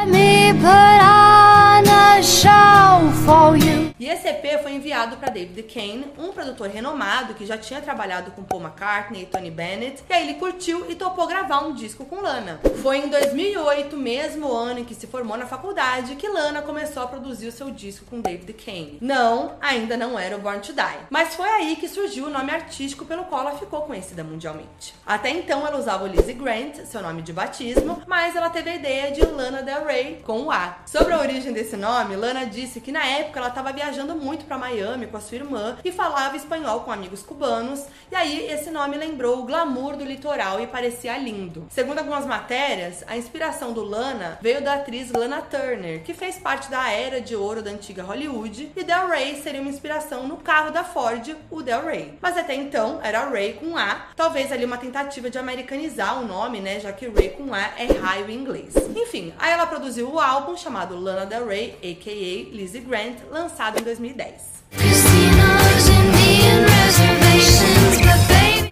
E 3.99 4.07
esse 4.07 4.29
EP 4.29 4.63
foi 4.63 4.73
enviado 4.73 5.17
para 5.17 5.31
David 5.31 5.63
Kane, 5.65 6.07
um 6.17 6.33
produtor 6.33 6.69
renomado 6.69 7.35
que 7.35 7.45
já 7.45 7.59
tinha 7.59 7.81
trabalhado 7.81 8.31
com 8.31 8.45
Paul 8.45 8.63
McCartney 8.63 9.23
e 9.23 9.27
Tony 9.27 9.51
Bennett, 9.51 10.03
e 10.09 10.13
aí 10.13 10.28
ele 10.29 10.35
curtiu 10.35 10.85
e 10.91 10.95
topou 10.95 11.27
gravar 11.27 11.61
um 11.61 11.73
disco 11.73 12.05
com 12.05 12.21
Lana. 12.21 12.61
Foi 12.83 12.99
em 12.99 13.09
2008, 13.09 13.97
mesmo 13.97 14.53
ano 14.53 14.81
em 14.81 14.85
que 14.85 14.95
se 14.95 15.07
formou 15.07 15.39
na 15.39 15.47
faculdade, 15.47 16.17
que 16.17 16.29
Lana 16.29 16.61
começou 16.61 17.03
a 17.03 17.07
produzir 17.07 17.49
o 17.49 17.53
seu 17.53 17.71
disco 17.71 18.05
com 18.05 18.21
David 18.21 18.53
Kane. 18.53 18.99
Não, 19.01 19.57
ainda 19.59 19.97
não 19.97 20.19
era 20.19 20.37
o 20.37 20.39
Born 20.39 20.61
to 20.61 20.75
Die, 20.75 21.07
mas 21.09 21.35
foi 21.35 21.49
aí 21.49 21.77
que 21.77 21.89
surgiu 21.89 22.27
o 22.27 22.31
nome 22.31 22.51
artístico 22.51 23.07
pelo 23.07 23.25
qual 23.25 23.41
ela 23.41 23.59
ficou 23.59 23.83
conhecida 23.83 24.23
mundialmente. 24.23 24.95
Até 25.07 25.31
então 25.31 25.67
ela 25.67 25.79
usava 25.79 26.07
Lizzie 26.07 26.35
Grant, 26.35 26.77
seu 26.85 27.01
nome 27.01 27.23
de 27.23 27.33
batismo, 27.33 28.03
mas 28.07 28.37
ela 28.37 28.51
teve 28.51 28.69
a 28.69 28.75
ideia 28.75 29.11
de 29.11 29.25
Lana 29.25 29.63
Del 29.63 29.87
Rey 29.87 30.21
com 30.27 30.43
o 30.43 30.51
A. 30.51 30.79
Sobre 30.85 31.15
a 31.15 31.21
origem 31.21 31.55
desse 31.55 31.77
nome, 31.77 32.17
Lana 32.17 32.45
disse 32.45 32.83
que 32.83 32.93
na 32.93 33.05
época 33.07 33.39
ela 33.39 33.49
estava 33.49 33.73
viajando 33.73 34.15
muito 34.15 34.45
para 34.45 34.59
Miami 34.59 35.07
com 35.07 35.17
a 35.17 35.21
sua 35.21 35.37
irmã 35.37 35.79
e 35.83 35.91
falava 35.91 36.37
espanhol 36.37 36.81
com 36.81 36.93
amigos 36.93 37.23
cubanos, 37.23 37.87
e 38.13 38.15
aí 38.15 38.51
esse 38.51 38.71
nome 38.71 38.99
lembrou 38.99 39.39
o 39.39 39.45
glamour 39.45 39.97
do 39.97 40.05
litoral 40.09 40.61
e 40.61 40.67
parecia 40.67 41.17
lindo. 41.19 41.67
Segundo 41.71 41.99
algumas 41.99 42.27
matérias, 42.27 43.05
a 43.07 43.17
inspiração 43.17 43.73
do 43.73 43.83
Lana 43.83 44.39
veio 44.41 44.63
da 44.63 44.75
atriz 44.75 45.13
Lana 45.13 45.43
Turner, 45.43 46.03
que 46.03 46.15
fez 46.15 46.37
parte 46.37 46.71
da 46.71 46.91
era 46.91 47.21
de 47.21 47.37
ouro 47.37 47.63
da 47.63 47.71
antiga 47.71 48.03
Hollywood, 48.03 48.73
e 48.75 48.83
Del 48.83 49.09
Rey 49.09 49.41
seria 49.43 49.61
uma 49.61 49.71
inspiração 49.71 50.27
no 50.27 50.39
carro 50.39 50.71
da 50.71 50.83
Ford, 50.83 51.37
o 51.51 51.63
Del 51.63 51.85
Rey. 51.85 52.19
Mas 52.21 52.37
até 52.37 52.55
então 52.55 52.99
era 53.03 53.29
Ray 53.29 53.55
com 53.55 53.77
A, 53.77 54.07
talvez 54.17 54.51
ali 54.51 54.65
uma 54.65 54.79
tentativa 54.79 55.29
de 55.29 55.39
americanizar 55.39 56.21
o 56.21 56.27
nome, 56.27 56.61
né, 56.61 56.81
já 56.81 56.93
que 56.93 57.09
Ray 57.09 57.31
com 57.31 57.55
A 57.55 57.71
é 57.79 57.87
raio 58.01 58.31
em 58.31 58.35
inglês. 58.35 58.75
Enfim, 58.97 59.33
aí 59.39 59.53
ela 59.53 59.67
produziu 59.67 60.11
o 60.11 60.19
álbum 60.19 60.57
chamado 60.57 60.99
Lana 60.99 61.27
Del 61.27 61.47
Rey, 61.47 61.79
a.k.a. 61.83 62.55
Lizzie 62.55 62.81
Grant, 62.81 63.19
lançado 63.31 63.79
em 63.79 63.83
2010. 63.83 64.59
Casinos, 64.71 67.18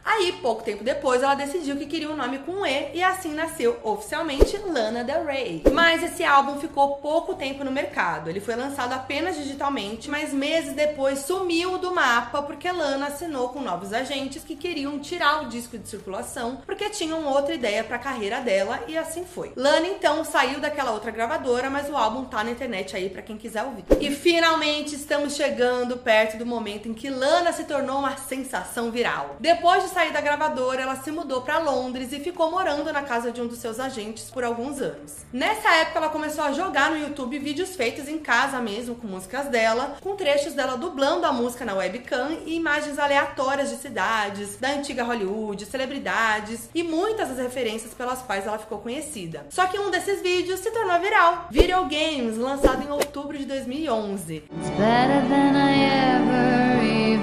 Aí, 0.05 0.33
pouco 0.41 0.62
tempo 0.62 0.85
depois, 0.85 1.23
ela 1.23 1.35
decidiu 1.35 1.76
que 1.76 1.87
queria 1.87 2.11
um 2.11 2.17
nome 2.17 2.38
com 2.38 2.65
E 2.67 2.91
e 2.95 3.03
assim 3.03 3.35
nasceu 3.35 3.79
oficialmente 3.83 4.57
Lana 4.59 5.05
Del 5.05 5.25
Rey. 5.25 5.62
Mas 5.73 6.03
esse 6.03 6.25
álbum 6.25 6.59
ficou 6.59 6.97
pouco 6.97 7.35
tempo 7.35 7.65
no 7.65 7.71
mercado. 7.71 8.29
Ele 8.29 8.41
foi 8.41 8.57
lançado 8.57 8.93
apenas 8.93 9.37
digitalmente, 9.37 10.11
mas 10.11 10.33
meses 10.33 10.73
depois 10.73 11.21
sumiu 11.21 11.79
do 11.79 11.95
mapa 11.95 12.43
porque 12.43 12.71
Lana 12.71 13.07
assinou 13.07 13.50
com 13.50 13.61
novos 13.61 13.93
agentes 13.93 14.45
que 14.45 14.57
queriam 14.57 14.99
tirar 14.99 15.43
o 15.43 15.49
disco 15.49 15.79
de 15.79 15.88
circulação 15.88 16.61
porque 16.67 16.91
tinham 16.91 17.25
outra 17.26 17.55
ideia 17.55 17.85
para 17.85 17.97
a 17.97 18.00
carreira 18.00 18.41
dela 18.41 18.81
e 18.88 18.97
assim 18.97 19.25
foi. 19.25 19.53
Lana 19.57 19.87
então 19.87 20.25
saiu 20.25 20.61
daquela 20.61 20.93
outra 20.93 21.11
gravadora, 21.11 21.71
mas 21.71 21.88
o 21.88 21.97
álbum 21.97 22.25
tá 22.25 22.43
na 22.43 22.50
internet 22.50 22.97
aí 22.97 23.09
para 23.11 23.23
quem 23.23 23.37
quiser 23.37 23.62
ouvir. 23.65 23.85
E 24.00 24.11
finalmente 24.11 24.95
estamos 24.95 25.35
chegando 25.35 25.97
perto 25.97 26.37
do 26.37 26.47
momento 26.47 26.88
em 26.88 26.95
que 26.95 27.11
Lana 27.11 27.53
se 27.53 27.65
tornou 27.65 27.99
uma 27.99 28.17
sensação 28.17 28.91
viral. 28.91 29.37
Depois 29.41 29.83
de 29.83 29.86
sair 29.88 30.12
da 30.12 30.21
gravadora, 30.21 30.83
ela 30.83 30.97
se 30.97 31.11
mudou 31.11 31.43
para 31.43 31.59
Londres 31.59 32.12
e 32.12 32.21
ficou 32.21 32.50
morando 32.50 32.93
na 32.93 33.02
casa 33.02 33.31
de 33.31 33.40
um 33.40 33.47
dos 33.47 33.59
seus 33.59 33.78
agentes 33.78 34.31
por 34.31 34.45
alguns 34.45 34.81
anos. 34.81 35.25
Nessa 35.33 35.69
época, 35.76 35.99
ela 35.99 36.09
começou 36.09 36.45
a 36.45 36.52
jogar 36.52 36.90
no 36.90 36.99
YouTube 36.99 37.38
vídeos 37.38 37.76
feitos 37.76 38.09
em 38.09 38.19
casa 38.19 38.61
mesmo, 38.61 38.95
com 38.95 39.07
músicas 39.07 39.47
dela, 39.49 39.97
com 40.00 40.16
trechos 40.16 40.55
dela 40.55 40.76
dublando 40.76 41.26
a 41.26 41.33
música 41.33 41.64
na 41.64 41.75
webcam 41.75 42.38
e 42.47 42.57
imagens 42.57 42.99
aleatórias 42.99 43.71
de 43.71 43.76
cidades, 43.76 44.57
da 44.57 44.71
antiga 44.71 45.05
Hollywood, 45.05 45.64
celebridades 45.66 46.69
e 46.75 46.83
muitas 46.83 47.28
das 47.28 47.38
referências 47.38 47.95
pelas 47.95 48.23
quais 48.23 48.47
ela 48.47 48.59
ficou 48.59 48.78
conhecida. 48.78 49.47
Só 49.50 49.66
que 49.66 49.78
um 49.78 49.90
desses 49.90 50.23
vídeos 50.23 50.61
se 50.61 50.71
tornou 50.71 51.00
viral. 51.00 51.47
Video 51.50 51.83
Games, 51.85 52.37
lançado 52.37 52.83
em 52.83 52.90
outubro 52.90 53.37
de 53.37 53.45
2011. 53.45 54.45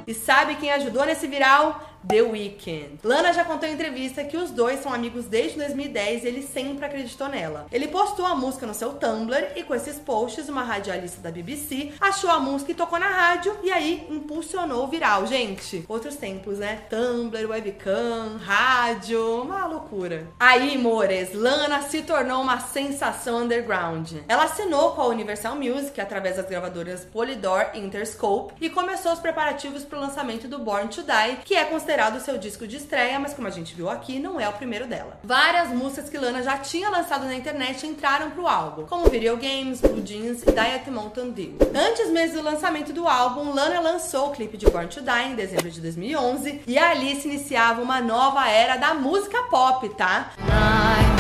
E 0.08 0.14
sabe 0.14 0.56
quem 0.56 0.72
ajudou 0.72 1.06
nesse 1.06 1.28
viral? 1.28 1.82
The 2.08 2.22
Weeknd. 2.22 3.00
Lana 3.04 3.34
já 3.34 3.44
contou 3.44 3.68
em 3.68 3.74
entrevista 3.74 4.24
que 4.24 4.38
os 4.38 4.52
dois 4.52 4.80
são 4.82 4.94
amigos 4.94 5.26
desde 5.26 5.58
2010 5.58 6.24
e 6.24 6.28
ele 6.28 6.44
sempre 6.44 6.86
acreditou 6.86 7.28
nela. 7.28 7.66
Ele 7.72 7.88
postou 7.88 8.26
a 8.26 8.36
música 8.36 8.68
no 8.68 8.74
seu 8.74 8.94
Tumblr 8.94 9.54
e 9.56 9.64
com 9.64 9.74
esses 9.74 9.98
posts, 9.98 10.48
uma 10.48 10.64
radialista 10.64 11.20
da 11.20 11.32
BBC 11.32 11.94
achou 12.00 12.30
a 12.30 12.40
música 12.40 12.72
e 12.72 12.76
tocou 12.76 13.00
na 13.00 13.08
rádio 13.08 13.58
e 13.64 13.72
aí 13.72 14.06
impulsionou 14.10 14.84
o 14.84 14.88
viral. 14.88 15.26
Gente, 15.26 15.84
outros 15.88 16.16
tempos, 16.16 16.60
né? 16.60 16.82
Tumblr, 16.90 17.50
webcam, 17.50 18.38
rádio, 18.38 19.42
uma 19.42 19.66
loucura. 19.66 20.28
Aí, 20.40 20.78
mores, 20.78 21.34
Lana 21.34 21.82
se 21.82 22.04
tornou 22.04 22.42
uma 22.42 22.60
sensação 22.60 23.44
underground. 23.44 24.14
Ela 24.28 24.44
assinou 24.44 24.92
com 24.92 25.02
a 25.02 25.08
Universal 25.08 25.56
Music 25.56 26.00
através 26.00 26.36
das 26.36 26.46
gravadoras 26.46 27.04
Polydor 27.06 27.72
e 27.74 27.80
Interscope 27.80 28.54
e 28.62 28.70
começou 28.70 29.12
os 29.12 29.20
preparativos 29.20 29.84
para 29.84 29.98
o 29.98 30.02
lançamento 30.02 30.48
do 30.48 30.60
Born 30.60 30.88
to 30.90 31.02
Die, 31.02 31.38
que 31.44 31.56
é 31.56 31.66
considerado 31.66 31.95
o 31.96 32.20
seu 32.20 32.38
disco 32.38 32.68
de 32.68 32.76
estreia, 32.76 33.18
mas 33.18 33.34
como 33.34 33.48
a 33.48 33.52
gente 33.52 33.74
viu 33.74 33.90
aqui, 33.90 34.20
não 34.20 34.38
é 34.40 34.48
o 34.50 34.54
primeiro 34.54 34.86
dela. 34.86 35.18
Várias 35.24 35.70
músicas 35.70 36.10
que 36.10 36.18
Lana 36.18 36.44
já 36.44 36.58
tinha 36.58 36.90
lançado 36.90 37.26
na 37.26 37.34
internet 37.34 37.88
entraram 37.88 38.32
pro 38.32 38.46
álbum, 38.48 38.86
como 38.86 39.10
Video 39.10 39.38
Games, 39.38 39.80
Blue 39.80 40.06
Jeans 40.06 40.44
e 40.44 40.52
Diet 40.52 40.92
Mountain 40.92 41.32
Dew. 41.32 41.58
Antes 41.74 42.10
mesmo 42.12 42.40
do 42.40 42.44
lançamento 42.44 42.92
do 42.92 43.08
álbum, 43.08 43.54
Lana 43.54 43.80
lançou 43.80 44.28
o 44.28 44.32
clipe 44.32 44.58
de 44.58 44.66
Born 44.66 44.88
to 44.90 45.02
Die 45.02 45.32
em 45.32 45.36
dezembro 45.36 45.72
de 45.72 45.80
2011 45.80 46.64
e 46.68 46.78
ali 46.78 47.16
se 47.16 47.30
iniciava 47.30 47.82
uma 47.82 48.02
nova 48.02 48.48
era 48.50 48.76
da 48.76 48.94
música 48.94 49.44
pop, 49.44 49.88
tá? 49.90 50.32
Nine, 50.38 51.16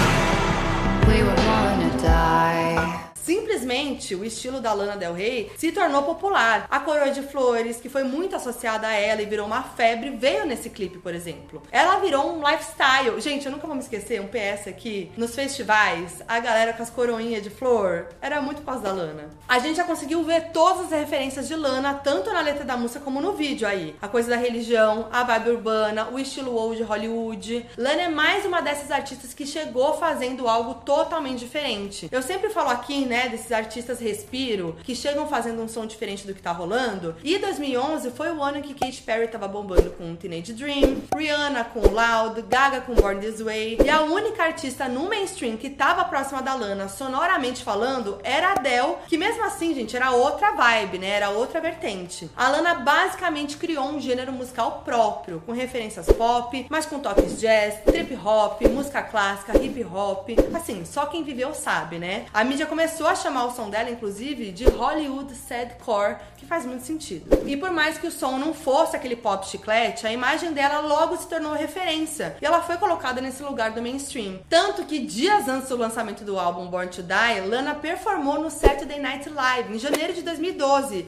we 1.07 1.23
Simplesmente, 3.55 4.13
o 4.13 4.25
estilo 4.25 4.59
da 4.59 4.73
Lana 4.73 4.97
Del 4.97 5.13
Rey 5.13 5.49
se 5.57 5.71
tornou 5.71 6.03
popular. 6.03 6.67
A 6.69 6.77
coroa 6.81 7.09
de 7.09 7.21
flores, 7.21 7.77
que 7.77 7.87
foi 7.87 8.03
muito 8.03 8.35
associada 8.35 8.85
a 8.85 8.91
ela 8.91 9.21
e 9.21 9.25
virou 9.25 9.45
uma 9.45 9.63
febre, 9.63 10.09
veio 10.09 10.45
nesse 10.45 10.69
clipe, 10.69 10.97
por 10.97 11.15
exemplo. 11.15 11.63
Ela 11.71 11.99
virou 11.99 12.35
um 12.35 12.45
lifestyle. 12.45 13.19
Gente, 13.21 13.45
eu 13.45 13.53
nunca 13.53 13.65
vou 13.65 13.73
me 13.73 13.81
esquecer, 13.81 14.19
um 14.19 14.27
PS 14.27 14.67
aqui, 14.67 15.09
nos 15.15 15.33
festivais, 15.33 16.21
a 16.27 16.37
galera 16.39 16.73
com 16.73 16.83
as 16.83 16.89
coroinhas 16.89 17.41
de 17.41 17.49
flor, 17.49 18.09
era 18.21 18.41
muito 18.41 18.57
por 18.57 18.73
causa 18.73 18.81
da 18.81 18.91
Lana. 18.91 19.29
A 19.47 19.57
gente 19.59 19.77
já 19.77 19.85
conseguiu 19.85 20.21
ver 20.21 20.51
todas 20.51 20.91
as 20.91 20.99
referências 20.99 21.47
de 21.47 21.55
Lana, 21.55 21.93
tanto 21.93 22.33
na 22.33 22.41
letra 22.41 22.65
da 22.65 22.75
música 22.75 22.99
como 22.99 23.21
no 23.21 23.33
vídeo 23.33 23.65
aí. 23.65 23.95
A 24.01 24.09
coisa 24.09 24.31
da 24.31 24.35
religião, 24.35 25.07
a 25.13 25.23
vibe 25.23 25.51
urbana, 25.51 26.09
o 26.11 26.19
estilo 26.19 26.53
old 26.53 26.83
Hollywood. 26.83 27.65
Lana 27.77 28.01
é 28.01 28.09
mais 28.09 28.43
uma 28.43 28.61
dessas 28.61 28.91
artistas 28.91 29.33
que 29.33 29.47
chegou 29.47 29.93
fazendo 29.93 30.45
algo 30.45 30.73
totalmente 30.73 31.39
diferente. 31.39 32.09
Eu 32.11 32.21
sempre 32.21 32.49
falo 32.49 32.69
aqui, 32.69 33.05
né, 33.05 33.29
desses 33.45 33.51
artistas 33.51 33.99
respiro, 33.99 34.75
que 34.83 34.95
chegam 34.95 35.27
fazendo 35.27 35.61
um 35.61 35.67
som 35.67 35.85
diferente 35.85 36.25
do 36.25 36.33
que 36.33 36.41
tá 36.41 36.51
rolando. 36.51 37.15
E 37.23 37.37
2011 37.37 38.11
foi 38.11 38.31
o 38.31 38.41
ano 38.41 38.57
em 38.57 38.61
que 38.61 38.73
Katy 38.73 39.01
Perry 39.03 39.27
tava 39.27 39.47
bombando 39.47 39.91
com 39.91 40.15
Teenage 40.15 40.53
Dream, 40.53 41.03
Rihanna 41.15 41.63
com 41.65 41.79
Loud, 41.79 42.41
Gaga 42.43 42.81
com 42.81 42.95
Born 42.95 43.19
This 43.19 43.41
Way. 43.41 43.79
E 43.85 43.89
a 43.89 44.01
única 44.01 44.43
artista 44.43 44.87
no 44.87 45.07
mainstream 45.07 45.57
que 45.57 45.69
tava 45.69 46.03
próxima 46.05 46.41
da 46.41 46.53
Lana, 46.53 46.89
sonoramente 46.89 47.63
falando, 47.63 48.19
era 48.23 48.49
a 48.49 48.51
Adele, 48.53 48.95
que 49.07 49.17
mesmo 49.17 49.43
assim, 49.43 49.73
gente, 49.73 49.95
era 49.95 50.11
outra 50.11 50.51
vibe, 50.51 50.99
né? 50.99 51.09
Era 51.09 51.29
outra 51.29 51.61
vertente. 51.61 52.29
A 52.35 52.49
Lana 52.49 52.75
basicamente 52.75 53.57
criou 53.57 53.85
um 53.85 53.99
gênero 53.99 54.31
musical 54.31 54.81
próprio, 54.83 55.41
com 55.45 55.51
referências 55.51 56.07
pop, 56.07 56.65
mas 56.69 56.85
com 56.85 56.99
toques 56.99 57.39
jazz, 57.39 57.81
trip 57.85 58.15
hop, 58.15 58.61
música 58.63 59.03
clássica, 59.03 59.57
hip 59.61 59.83
hop. 59.83 60.29
Assim, 60.53 60.85
só 60.85 61.05
quem 61.05 61.23
viveu 61.23 61.53
sabe, 61.53 61.99
né? 61.99 62.25
A 62.33 62.43
mídia 62.43 62.65
começou 62.65 63.07
a 63.07 63.15
chamar 63.15 63.34
o 63.43 63.51
som 63.51 63.69
dela, 63.69 63.89
inclusive, 63.89 64.51
de 64.51 64.63
Hollywood 64.65 65.35
Sadcore, 65.35 66.17
que 66.37 66.45
faz 66.45 66.65
muito 66.65 66.83
sentido. 66.83 67.43
E 67.45 67.57
por 67.57 67.71
mais 67.71 67.97
que 67.97 68.07
o 68.07 68.11
som 68.11 68.37
não 68.37 68.53
fosse 68.53 68.95
aquele 68.95 69.15
pop 69.15 69.45
chiclete, 69.47 70.07
a 70.07 70.13
imagem 70.13 70.53
dela 70.53 70.79
logo 70.79 71.17
se 71.17 71.27
tornou 71.27 71.53
referência. 71.53 72.37
E 72.41 72.45
ela 72.45 72.61
foi 72.61 72.77
colocada 72.77 73.19
nesse 73.19 73.43
lugar 73.43 73.71
do 73.71 73.81
mainstream. 73.81 74.39
Tanto 74.49 74.85
que 74.85 74.99
dias 74.99 75.47
antes 75.47 75.69
do 75.69 75.77
lançamento 75.77 76.23
do 76.23 76.39
álbum 76.39 76.67
Born 76.67 76.89
to 76.89 77.03
Die, 77.03 77.41
Lana 77.47 77.75
performou 77.75 78.39
no 78.39 78.49
Saturday 78.49 78.99
Night 78.99 79.29
Live, 79.29 79.75
em 79.75 79.79
janeiro 79.79 80.13
de 80.13 80.21
2012. 80.21 81.07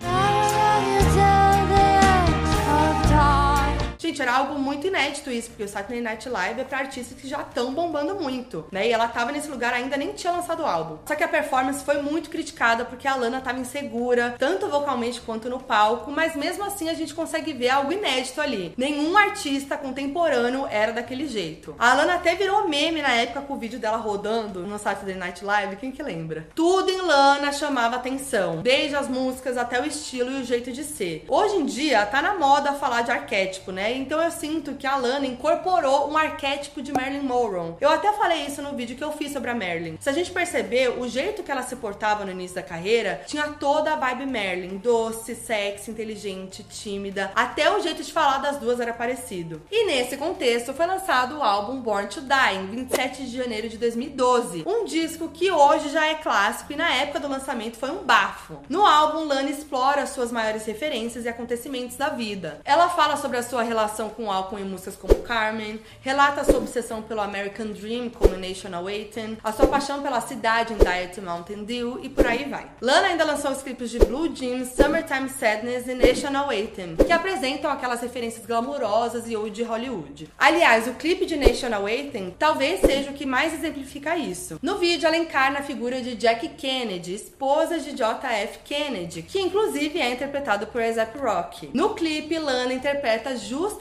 Gente, 4.07 4.21
era 4.21 4.37
algo 4.37 4.57
muito 4.57 4.87
inédito 4.87 5.29
isso, 5.29 5.49
porque 5.49 5.65
o 5.65 5.67
Saturday 5.67 5.99
Night 5.99 6.29
Live 6.29 6.61
é 6.61 6.63
pra 6.63 6.77
artistas 6.77 7.19
que 7.19 7.27
já 7.27 7.41
estão 7.41 7.73
bombando 7.73 8.15
muito, 8.15 8.65
né? 8.71 8.87
E 8.87 8.91
ela 8.93 9.05
tava 9.09 9.33
nesse 9.33 9.49
lugar 9.49 9.73
ainda 9.73 9.97
nem 9.97 10.13
tinha 10.13 10.31
lançado 10.31 10.63
o 10.63 10.65
álbum. 10.65 10.97
Só 11.05 11.13
que 11.13 11.25
a 11.25 11.27
performance 11.27 11.83
foi 11.83 12.01
muito 12.01 12.29
criticada 12.29 12.85
porque 12.85 13.05
a 13.05 13.15
Lana 13.15 13.41
tava 13.41 13.59
insegura, 13.59 14.33
tanto 14.39 14.69
vocalmente 14.69 15.19
quanto 15.19 15.49
no 15.49 15.59
palco, 15.59 16.09
mas 16.09 16.37
mesmo 16.37 16.63
assim 16.63 16.87
a 16.87 16.93
gente 16.93 17.13
consegue 17.13 17.51
ver 17.51 17.67
algo 17.67 17.91
inédito 17.91 18.39
ali. 18.39 18.73
Nenhum 18.77 19.17
artista 19.17 19.75
contemporâneo 19.75 20.65
era 20.71 20.93
daquele 20.93 21.27
jeito. 21.27 21.75
A 21.77 21.93
Lana 21.93 22.13
até 22.13 22.33
virou 22.33 22.65
meme 22.65 23.01
na 23.01 23.11
época 23.11 23.41
com 23.41 23.55
o 23.55 23.59
vídeo 23.59 23.77
dela 23.77 23.97
rodando 23.97 24.65
no 24.65 24.79
Saturday 24.79 25.15
Night 25.15 25.43
Live, 25.43 25.75
quem 25.75 25.91
que 25.91 26.01
lembra? 26.01 26.47
Tudo 26.55 26.89
em 26.89 27.01
Lana 27.01 27.51
chamava 27.51 27.97
atenção, 27.97 28.61
desde 28.61 28.95
as 28.95 29.09
músicas 29.09 29.57
até 29.57 29.81
o 29.81 29.85
estilo 29.85 30.31
e 30.31 30.41
o 30.43 30.45
jeito 30.45 30.71
de 30.71 30.85
ser. 30.85 31.25
Hoje 31.27 31.55
em 31.57 31.65
dia 31.65 32.05
tá 32.05 32.21
na 32.21 32.35
moda 32.35 32.71
falar 32.71 33.01
de 33.01 33.11
arquétipo, 33.11 33.73
né? 33.73 33.96
Então 33.97 34.21
eu 34.21 34.29
sinto 34.29 34.75
que 34.75 34.85
a 34.85 34.95
Lana 34.95 35.25
incorporou 35.25 36.07
um 36.09 36.15
arquétipo 36.15 36.83
de 36.83 36.93
Marilyn 36.93 37.23
Monroe. 37.23 37.73
Eu 37.81 37.89
até 37.89 38.13
falei 38.13 38.45
isso 38.45 38.61
no 38.61 38.75
vídeo 38.75 38.95
que 38.95 39.03
eu 39.03 39.11
fiz 39.11 39.33
sobre 39.33 39.49
a 39.49 39.55
Marilyn. 39.55 39.97
Se 39.99 40.07
a 40.07 40.13
gente 40.13 40.29
perceber, 40.31 40.99
o 40.99 41.07
jeito 41.07 41.41
que 41.41 41.51
ela 41.51 41.63
se 41.63 41.75
portava 41.77 42.23
no 42.23 42.31
início 42.31 42.55
da 42.55 42.61
carreira 42.61 43.21
tinha 43.25 43.47
toda 43.47 43.93
a 43.93 43.95
vibe 43.95 44.27
Marilyn, 44.27 44.77
doce, 44.77 45.33
sexy, 45.33 45.89
inteligente, 45.89 46.63
tímida, 46.63 47.31
até 47.35 47.75
o 47.75 47.81
jeito 47.81 48.03
de 48.03 48.13
falar 48.13 48.37
das 48.37 48.57
duas 48.57 48.79
era 48.79 48.93
parecido. 48.93 49.63
E 49.71 49.85
nesse 49.85 50.15
contexto 50.15 50.73
foi 50.73 50.85
lançado 50.85 51.39
o 51.39 51.43
álbum 51.43 51.81
Born 51.81 52.07
to 52.07 52.21
Die 52.21 52.55
em 52.55 52.67
27 52.67 53.25
de 53.25 53.35
janeiro 53.35 53.67
de 53.67 53.77
2012, 53.77 54.63
um 54.67 54.85
disco 54.85 55.29
que 55.29 55.49
hoje 55.51 55.89
já 55.89 56.05
é 56.05 56.15
clássico 56.15 56.71
e 56.71 56.75
na 56.75 56.93
época 56.93 57.19
do 57.19 57.27
lançamento 57.27 57.77
foi 57.77 57.89
um 57.89 58.03
bafo. 58.03 58.59
No 58.69 58.85
álbum, 58.85 59.25
Lana 59.25 59.49
explora 59.49 60.05
suas 60.05 60.31
maiores 60.31 60.65
referências 60.65 61.25
e 61.25 61.29
acontecimentos 61.29 61.97
da 61.97 62.09
vida. 62.09 62.61
Ela 62.63 62.89
fala 62.89 63.17
sobre 63.17 63.37
a 63.37 63.43
sua 63.43 63.63
relação 63.63 63.86
com 63.87 64.25
o 64.25 64.31
álcool 64.31 64.59
em 64.59 64.63
músicas 64.63 64.95
como 64.95 65.15
Carmen, 65.23 65.79
relata 66.01 66.43
sua 66.43 66.57
obsessão 66.57 67.01
pelo 67.01 67.21
American 67.21 67.67
Dream 67.67 68.09
como 68.09 68.35
National 68.35 68.83
Waiting, 68.83 69.37
a 69.43 69.51
sua 69.51 69.67
paixão 69.67 70.01
pela 70.01 70.21
cidade 70.21 70.73
em 70.73 70.77
Diet 70.77 71.19
Mountain 71.21 71.63
Dew 71.63 71.99
e 72.03 72.09
por 72.09 72.27
aí 72.27 72.45
vai. 72.45 72.69
Lana 72.81 73.07
ainda 73.07 73.23
lançou 73.23 73.51
os 73.51 73.61
clipes 73.61 73.89
de 73.89 73.99
Blue 73.99 74.33
Jeans, 74.33 74.73
Summertime 74.73 75.29
Sadness 75.29 75.87
e 75.87 75.93
National 75.95 76.47
Waiting, 76.47 76.97
que 76.97 77.11
apresentam 77.11 77.71
aquelas 77.71 78.01
referências 78.01 78.45
glamourosas 78.45 79.29
e 79.29 79.35
ou 79.35 79.49
de 79.49 79.63
Hollywood. 79.63 80.29
Aliás, 80.37 80.87
o 80.87 80.93
clipe 80.93 81.25
de 81.25 81.37
National 81.37 81.83
Waiting 81.83 82.35
talvez 82.37 82.81
seja 82.81 83.11
o 83.11 83.13
que 83.13 83.25
mais 83.25 83.53
exemplifica 83.53 84.17
isso. 84.17 84.59
No 84.61 84.77
vídeo, 84.77 85.07
ela 85.07 85.17
encarna 85.17 85.59
a 85.59 85.63
figura 85.63 86.01
de 86.01 86.15
Jackie 86.15 86.49
Kennedy, 86.49 87.15
esposa 87.15 87.79
de 87.79 87.93
JF 87.93 88.59
Kennedy, 88.63 89.21
que 89.21 89.39
inclusive 89.39 89.99
é 89.99 90.11
interpretado 90.11 90.67
por 90.67 90.81
A$AP 90.81 91.17
Rocky. 91.17 91.69
No 91.73 91.95
clipe, 91.95 92.37
Lana 92.37 92.73
interpreta 92.73 93.35
justamente 93.35 93.76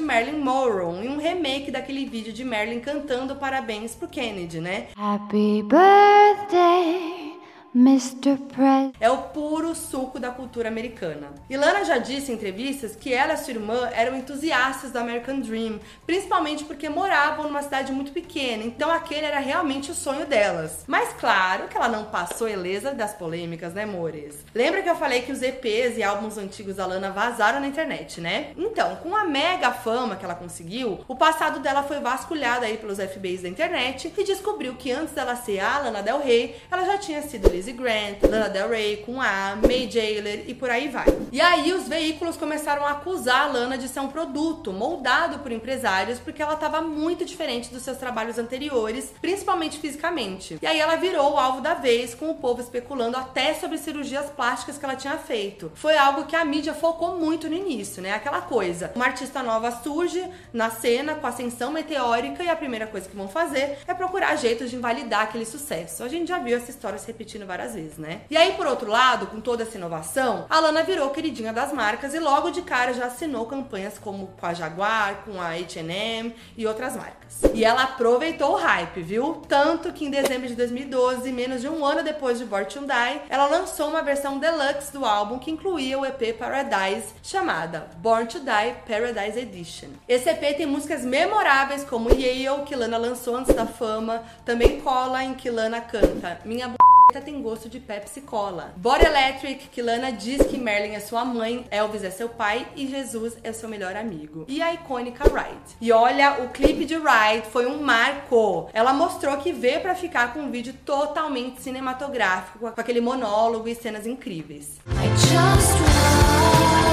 Marilyn 0.00 0.38
Monroe 0.38 1.04
em 1.04 1.08
um 1.08 1.18
remake 1.18 1.70
daquele 1.70 2.04
vídeo 2.06 2.32
de 2.32 2.44
Marilyn 2.44 2.80
cantando 2.80 3.36
parabéns 3.36 3.94
pro 3.94 4.08
Kennedy, 4.08 4.60
né? 4.60 4.88
Happy 4.96 5.62
birthday, 5.62 7.31
Mr. 7.74 8.36
President. 8.36 8.94
É 9.00 9.10
o 9.10 9.16
puro 9.16 9.74
suco 9.74 10.20
da 10.20 10.30
cultura 10.30 10.68
americana. 10.68 11.32
E 11.48 11.56
Lana 11.56 11.84
já 11.84 11.96
disse 11.96 12.30
em 12.30 12.34
entrevistas 12.34 12.94
que 12.94 13.12
ela 13.12 13.32
e 13.32 13.36
sua 13.38 13.54
irmã 13.54 13.88
eram 13.94 14.14
entusiastas 14.14 14.90
do 14.90 14.98
American 14.98 15.40
Dream, 15.40 15.80
principalmente 16.06 16.64
porque 16.64 16.90
moravam 16.90 17.46
numa 17.46 17.62
cidade 17.62 17.90
muito 17.90 18.12
pequena, 18.12 18.62
então 18.62 18.90
aquele 18.90 19.24
era 19.24 19.38
realmente 19.38 19.90
o 19.90 19.94
sonho 19.94 20.26
delas. 20.26 20.84
Mas 20.86 21.14
claro 21.14 21.66
que 21.68 21.76
ela 21.76 21.88
não 21.88 22.04
passou 22.04 22.46
ilesa 22.46 22.92
das 22.92 23.14
polêmicas, 23.14 23.72
né, 23.72 23.84
amores? 23.84 24.44
Lembra 24.54 24.82
que 24.82 24.90
eu 24.90 24.96
falei 24.96 25.22
que 25.22 25.32
os 25.32 25.40
EPs 25.40 25.96
e 25.96 26.02
álbuns 26.02 26.36
antigos 26.36 26.76
da 26.76 26.86
Lana 26.86 27.10
vazaram 27.10 27.60
na 27.60 27.66
internet, 27.66 28.20
né? 28.20 28.52
Então, 28.56 28.96
com 28.96 29.16
a 29.16 29.24
mega 29.24 29.72
fama 29.72 30.16
que 30.16 30.24
ela 30.24 30.34
conseguiu, 30.34 31.00
o 31.08 31.16
passado 31.16 31.60
dela 31.60 31.82
foi 31.82 32.00
vasculhado 32.00 32.66
aí 32.66 32.76
pelos 32.76 32.98
FBIs 32.98 33.42
da 33.42 33.48
internet 33.48 34.12
e 34.16 34.24
descobriu 34.24 34.74
que 34.74 34.92
antes 34.92 35.14
dela 35.14 35.36
ser 35.36 35.60
a 35.60 35.78
Lana 35.78 36.02
Del 36.02 36.20
Rey, 36.20 36.56
ela 36.70 36.84
já 36.84 36.98
tinha 36.98 37.22
sido 37.22 37.48
Lizzie 37.62 37.74
Grant, 37.74 38.20
Lana 38.24 38.48
Del 38.48 38.68
Rey 38.68 38.96
com 39.06 39.20
A, 39.20 39.56
May 39.62 39.88
Jailer 39.88 40.42
e 40.48 40.54
por 40.54 40.68
aí 40.68 40.88
vai. 40.88 41.06
E 41.30 41.40
aí 41.40 41.72
os 41.72 41.86
veículos 41.86 42.36
começaram 42.36 42.84
a 42.84 42.90
acusar 42.90 43.42
a 43.42 43.46
Lana 43.46 43.78
de 43.78 43.86
ser 43.86 44.00
um 44.00 44.08
produto 44.08 44.72
moldado 44.72 45.38
por 45.38 45.52
empresários 45.52 46.18
porque 46.18 46.42
ela 46.42 46.54
estava 46.54 46.80
muito 46.80 47.24
diferente 47.24 47.72
dos 47.72 47.82
seus 47.82 47.98
trabalhos 47.98 48.36
anteriores, 48.36 49.14
principalmente 49.20 49.78
fisicamente. 49.78 50.58
E 50.60 50.66
aí 50.66 50.80
ela 50.80 50.96
virou 50.96 51.34
o 51.34 51.38
alvo 51.38 51.60
da 51.60 51.74
vez, 51.74 52.16
com 52.16 52.30
o 52.30 52.34
povo 52.34 52.60
especulando 52.60 53.16
até 53.16 53.54
sobre 53.54 53.78
cirurgias 53.78 54.28
plásticas 54.28 54.76
que 54.76 54.84
ela 54.84 54.96
tinha 54.96 55.16
feito. 55.16 55.70
Foi 55.76 55.96
algo 55.96 56.24
que 56.24 56.34
a 56.34 56.44
mídia 56.44 56.74
focou 56.74 57.16
muito 57.16 57.48
no 57.48 57.54
início, 57.54 58.02
né? 58.02 58.12
Aquela 58.12 58.40
coisa. 58.40 58.90
Uma 58.96 59.04
artista 59.04 59.40
nova 59.40 59.70
surge 59.70 60.28
na 60.52 60.68
cena 60.68 61.14
com 61.14 61.28
ascensão 61.28 61.70
meteórica 61.70 62.42
e 62.42 62.48
a 62.48 62.56
primeira 62.56 62.88
coisa 62.88 63.08
que 63.08 63.16
vão 63.16 63.28
fazer 63.28 63.78
é 63.86 63.94
procurar 63.94 64.34
jeitos 64.34 64.68
de 64.68 64.74
invalidar 64.74 65.22
aquele 65.22 65.46
sucesso. 65.46 66.02
A 66.02 66.08
gente 66.08 66.26
já 66.26 66.40
viu 66.40 66.56
essa 66.56 66.70
história 66.70 66.98
se 66.98 67.06
repetindo 67.06 67.51
várias 67.52 67.74
vezes, 67.74 67.98
né? 67.98 68.22
E 68.30 68.36
aí, 68.36 68.52
por 68.54 68.66
outro 68.66 68.90
lado, 68.90 69.26
com 69.26 69.38
toda 69.38 69.62
essa 69.62 69.76
inovação, 69.76 70.46
a 70.48 70.58
Lana 70.58 70.82
virou 70.82 71.10
queridinha 71.10 71.52
das 71.52 71.70
marcas 71.70 72.14
e 72.14 72.18
logo 72.18 72.50
de 72.50 72.62
cara 72.62 72.94
já 72.94 73.06
assinou 73.06 73.44
campanhas 73.44 73.98
como 73.98 74.28
com 74.40 74.46
a 74.46 74.54
Jaguar, 74.54 75.22
com 75.24 75.38
a 75.38 75.48
H&M 75.48 76.34
e 76.56 76.66
outras 76.66 76.96
marcas. 76.96 77.42
E 77.52 77.62
ela 77.62 77.82
aproveitou 77.82 78.52
o 78.52 78.56
hype, 78.56 79.02
viu? 79.02 79.42
Tanto 79.46 79.92
que 79.92 80.06
em 80.06 80.10
dezembro 80.10 80.48
de 80.48 80.54
2012, 80.54 81.30
menos 81.30 81.60
de 81.60 81.68
um 81.68 81.84
ano 81.84 82.02
depois 82.02 82.38
de 82.38 82.46
Born 82.46 82.64
to 82.64 82.80
Die, 82.80 83.20
ela 83.28 83.46
lançou 83.46 83.90
uma 83.90 84.02
versão 84.02 84.38
deluxe 84.38 84.90
do 84.90 85.04
álbum 85.04 85.38
que 85.38 85.50
incluía 85.50 85.98
o 85.98 86.06
EP 86.06 86.38
Paradise, 86.38 87.08
chamada 87.22 87.90
Born 87.98 88.26
to 88.28 88.40
Die 88.40 88.74
Paradise 88.88 89.38
Edition. 89.38 89.88
Esse 90.08 90.30
EP 90.30 90.56
tem 90.56 90.64
músicas 90.64 91.04
memoráveis 91.04 91.84
como 91.84 92.08
Yale, 92.08 92.62
que 92.64 92.74
Lana 92.74 92.96
lançou 92.96 93.36
antes 93.36 93.54
da 93.54 93.66
fama, 93.66 94.22
também 94.42 94.80
Cola, 94.80 95.22
em 95.22 95.34
que 95.34 95.50
Lana 95.50 95.82
canta 95.82 96.40
Minha 96.46 96.68
b 96.68 96.91
tem 97.20 97.40
gosto 97.42 97.68
de 97.68 97.78
Pepsi 97.80 98.20
Cola. 98.20 98.72
Body 98.76 99.04
Electric, 99.04 99.68
que 99.68 99.82
Lana 99.82 100.12
diz 100.12 100.42
que 100.46 100.58
Merlin 100.58 100.94
é 100.94 101.00
sua 101.00 101.24
mãe, 101.24 101.66
Elvis 101.70 102.04
é 102.04 102.10
seu 102.10 102.28
pai 102.28 102.66
e 102.76 102.86
Jesus 102.86 103.36
é 103.42 103.52
seu 103.52 103.68
melhor 103.68 103.96
amigo. 103.96 104.44
E 104.48 104.62
a 104.62 104.72
icônica 104.72 105.24
Ride. 105.24 105.76
E 105.80 105.92
olha, 105.92 106.42
o 106.42 106.48
clipe 106.50 106.84
de 106.84 106.94
Ride 106.94 107.46
foi 107.50 107.66
um 107.66 107.82
marco. 107.82 108.68
Ela 108.72 108.92
mostrou 108.92 109.36
que 109.38 109.52
veio 109.52 109.80
para 109.80 109.94
ficar 109.94 110.32
com 110.32 110.40
um 110.40 110.50
vídeo 110.50 110.74
totalmente 110.84 111.60
cinematográfico, 111.62 112.58
com 112.58 112.80
aquele 112.80 113.00
monólogo 113.00 113.68
e 113.68 113.74
cenas 113.74 114.06
incríveis. 114.06 114.80
I 114.86 115.08
just 115.16 116.91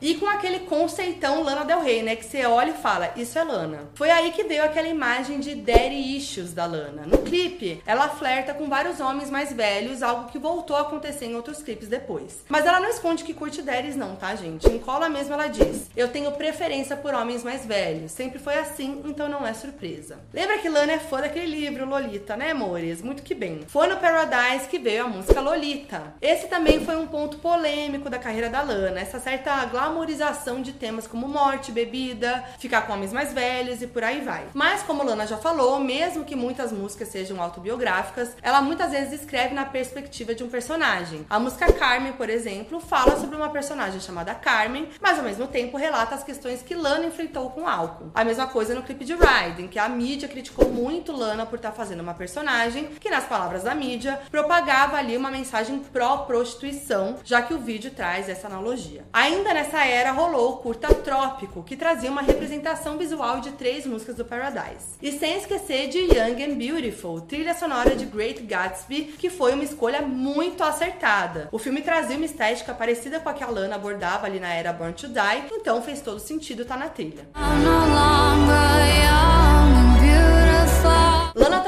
E 0.00 0.14
com 0.14 0.26
aquele 0.26 0.60
conceitão 0.60 1.42
Lana 1.42 1.64
Del 1.64 1.82
Rey, 1.82 2.02
né? 2.02 2.16
Que 2.16 2.24
você 2.24 2.44
olha 2.46 2.70
e 2.70 2.74
fala, 2.74 3.12
isso 3.16 3.38
é 3.38 3.44
Lana. 3.44 3.88
Foi 3.94 4.10
aí 4.10 4.32
que 4.32 4.44
deu 4.44 4.64
aquela 4.64 4.88
imagem 4.88 5.40
de 5.40 5.54
Daddy 5.54 6.16
Issues 6.16 6.52
da 6.52 6.66
Lana. 6.66 7.06
No 7.06 7.18
clipe, 7.18 7.82
ela 7.86 8.08
flerta 8.08 8.54
com 8.54 8.68
vários 8.68 9.00
homens 9.00 9.30
mais 9.30 9.52
velhos, 9.52 10.02
algo 10.02 10.30
que 10.30 10.38
voltou 10.38 10.76
a 10.76 10.82
acontecer 10.82 11.26
em 11.26 11.34
outros 11.34 11.62
clipes 11.62 11.88
depois. 11.88 12.44
Mas 12.48 12.66
ela 12.66 12.80
não 12.80 12.88
esconde 12.88 13.24
que 13.24 13.34
curte 13.34 13.62
daddies 13.62 13.96
não, 13.96 14.16
tá, 14.16 14.34
gente? 14.34 14.68
Em 14.68 14.78
cola 14.78 15.08
mesmo 15.08 15.34
ela 15.34 15.48
diz, 15.48 15.90
eu 15.96 16.08
tenho 16.08 16.32
preferência 16.32 16.96
por 16.96 17.14
homens 17.14 17.42
mais 17.42 17.64
velhos. 17.64 18.12
Sempre 18.12 18.38
foi 18.38 18.58
assim, 18.58 19.02
então 19.04 19.28
não 19.28 19.46
é 19.46 19.52
surpresa. 19.54 20.18
Lembra 20.32 20.58
que 20.58 20.68
Lana 20.68 20.92
é 20.92 20.98
fã 20.98 21.20
daquele 21.20 21.46
livro 21.46 21.86
Lolita, 21.86 22.36
né, 22.36 22.50
amores? 22.50 23.02
Muito 23.02 23.22
que 23.22 23.34
bem. 23.34 23.64
Foi 23.66 23.86
no 23.86 23.96
Paradise 23.96 24.68
que 24.68 24.78
veio 24.78 25.04
a 25.04 25.08
música 25.08 25.40
Lolita. 25.40 26.14
Esse 26.20 26.46
também 26.48 26.84
foi 26.84 26.96
um 26.96 27.06
ponto 27.06 27.38
polêmico 27.38 28.10
da 28.10 28.18
carreira 28.18 28.48
da 28.48 28.62
Lana, 28.62 29.00
essa 29.00 29.18
certa 29.18 29.64
glamorização 29.86 30.62
de 30.62 30.72
temas 30.72 31.06
como 31.06 31.28
morte, 31.28 31.70
bebida, 31.70 32.44
ficar 32.58 32.82
com 32.82 32.92
homens 32.92 33.12
mais 33.12 33.32
velhos 33.32 33.80
e 33.80 33.86
por 33.86 34.02
aí 34.02 34.20
vai. 34.20 34.46
Mas 34.52 34.82
como 34.82 35.04
Lana 35.04 35.26
já 35.26 35.36
falou, 35.36 35.78
mesmo 35.78 36.24
que 36.24 36.34
muitas 36.34 36.72
músicas 36.72 37.08
sejam 37.08 37.40
autobiográficas, 37.40 38.36
ela 38.42 38.60
muitas 38.60 38.90
vezes 38.90 39.20
escreve 39.20 39.54
na 39.54 39.64
perspectiva 39.64 40.34
de 40.34 40.42
um 40.42 40.48
personagem. 40.48 41.24
A 41.30 41.38
música 41.38 41.72
Carmen, 41.72 42.14
por 42.14 42.28
exemplo, 42.28 42.80
fala 42.80 43.16
sobre 43.16 43.36
uma 43.36 43.48
personagem 43.48 44.00
chamada 44.00 44.34
Carmen, 44.34 44.88
mas 45.00 45.18
ao 45.18 45.24
mesmo 45.24 45.46
tempo 45.46 45.76
relata 45.76 46.16
as 46.16 46.24
questões 46.24 46.62
que 46.62 46.74
Lana 46.74 47.06
enfrentou 47.06 47.50
com 47.50 47.68
álcool. 47.68 48.10
A 48.12 48.24
mesma 48.24 48.48
coisa 48.48 48.74
no 48.74 48.82
clipe 48.82 49.04
de 49.04 49.14
Ride, 49.14 49.62
em 49.62 49.68
que 49.68 49.78
a 49.78 49.88
mídia 49.88 50.28
criticou 50.28 50.68
muito 50.68 51.12
Lana 51.12 51.46
por 51.46 51.56
estar 51.56 51.72
fazendo 51.72 52.00
uma 52.00 52.14
personagem 52.14 52.86
que, 52.98 53.10
nas 53.10 53.24
palavras 53.24 53.62
da 53.62 53.74
mídia, 53.74 54.20
propagava 54.32 54.96
ali 54.96 55.16
uma 55.16 55.30
mensagem 55.30 55.78
pró-prostituição, 55.78 57.16
já 57.22 57.40
que 57.40 57.54
o 57.54 57.58
vídeo 57.58 57.92
traz 57.92 58.28
essa 58.28 58.48
analogia. 58.48 59.04
Ainda 59.12 59.54
nessa 59.54 59.75
era 59.84 60.12
rolou 60.12 60.52
o 60.52 60.56
curta 60.58 60.94
Trópico, 60.94 61.62
que 61.62 61.76
trazia 61.76 62.10
uma 62.10 62.22
representação 62.22 62.96
visual 62.96 63.40
de 63.40 63.52
três 63.52 63.86
músicas 63.86 64.16
do 64.16 64.24
Paradise. 64.24 64.96
E 65.02 65.12
sem 65.12 65.36
esquecer 65.38 65.88
de 65.88 65.98
Young 65.98 66.42
and 66.42 66.54
Beautiful, 66.54 67.20
trilha 67.20 67.54
sonora 67.54 67.94
de 67.94 68.06
Great 68.06 68.42
Gatsby, 68.42 69.14
que 69.18 69.28
foi 69.28 69.54
uma 69.54 69.64
escolha 69.64 70.02
muito 70.02 70.62
acertada. 70.62 71.48
O 71.52 71.58
filme 71.58 71.82
trazia 71.82 72.16
uma 72.16 72.24
estética 72.24 72.72
parecida 72.72 73.20
com 73.20 73.28
a 73.28 73.34
que 73.34 73.44
a 73.44 73.48
Lana 73.48 73.76
abordava 73.76 74.26
ali 74.26 74.40
na 74.40 74.52
era 74.52 74.72
Born 74.72 74.94
to 74.94 75.08
Die, 75.08 75.44
então 75.52 75.82
fez 75.82 76.00
todo 76.00 76.18
sentido 76.18 76.62
estar 76.62 76.78
na 76.78 76.88
trilha. 76.88 77.26
I'm 77.34 77.62
no 77.64 79.25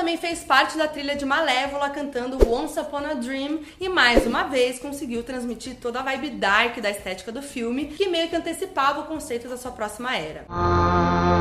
também 0.09 0.16
fez 0.16 0.42
parte 0.42 0.79
da 0.79 0.88
trilha 0.88 1.14
de 1.14 1.27
Malévola 1.27 1.90
cantando 1.90 2.38
Once 2.51 2.81
Upon 2.81 3.05
a 3.05 3.12
Dream 3.12 3.61
e 3.79 3.90
mais 3.90 4.27
uma 4.27 4.44
vez 4.44 4.79
conseguiu 4.79 5.23
transmitir 5.23 5.77
toda 5.79 6.01
a 6.01 6.03
vibe 6.03 6.31
dark 6.31 6.79
da 6.81 6.90
estética 6.90 7.31
do 7.31 7.42
filme, 7.42 7.88
que 7.88 8.09
meio 8.09 8.27
que 8.27 8.35
antecipava 8.35 9.01
o 9.01 9.05
conceito 9.05 9.49
da 9.49 9.59
sua 9.59 9.71
próxima 9.71 10.16
era. 10.16 10.47
E 10.49 11.38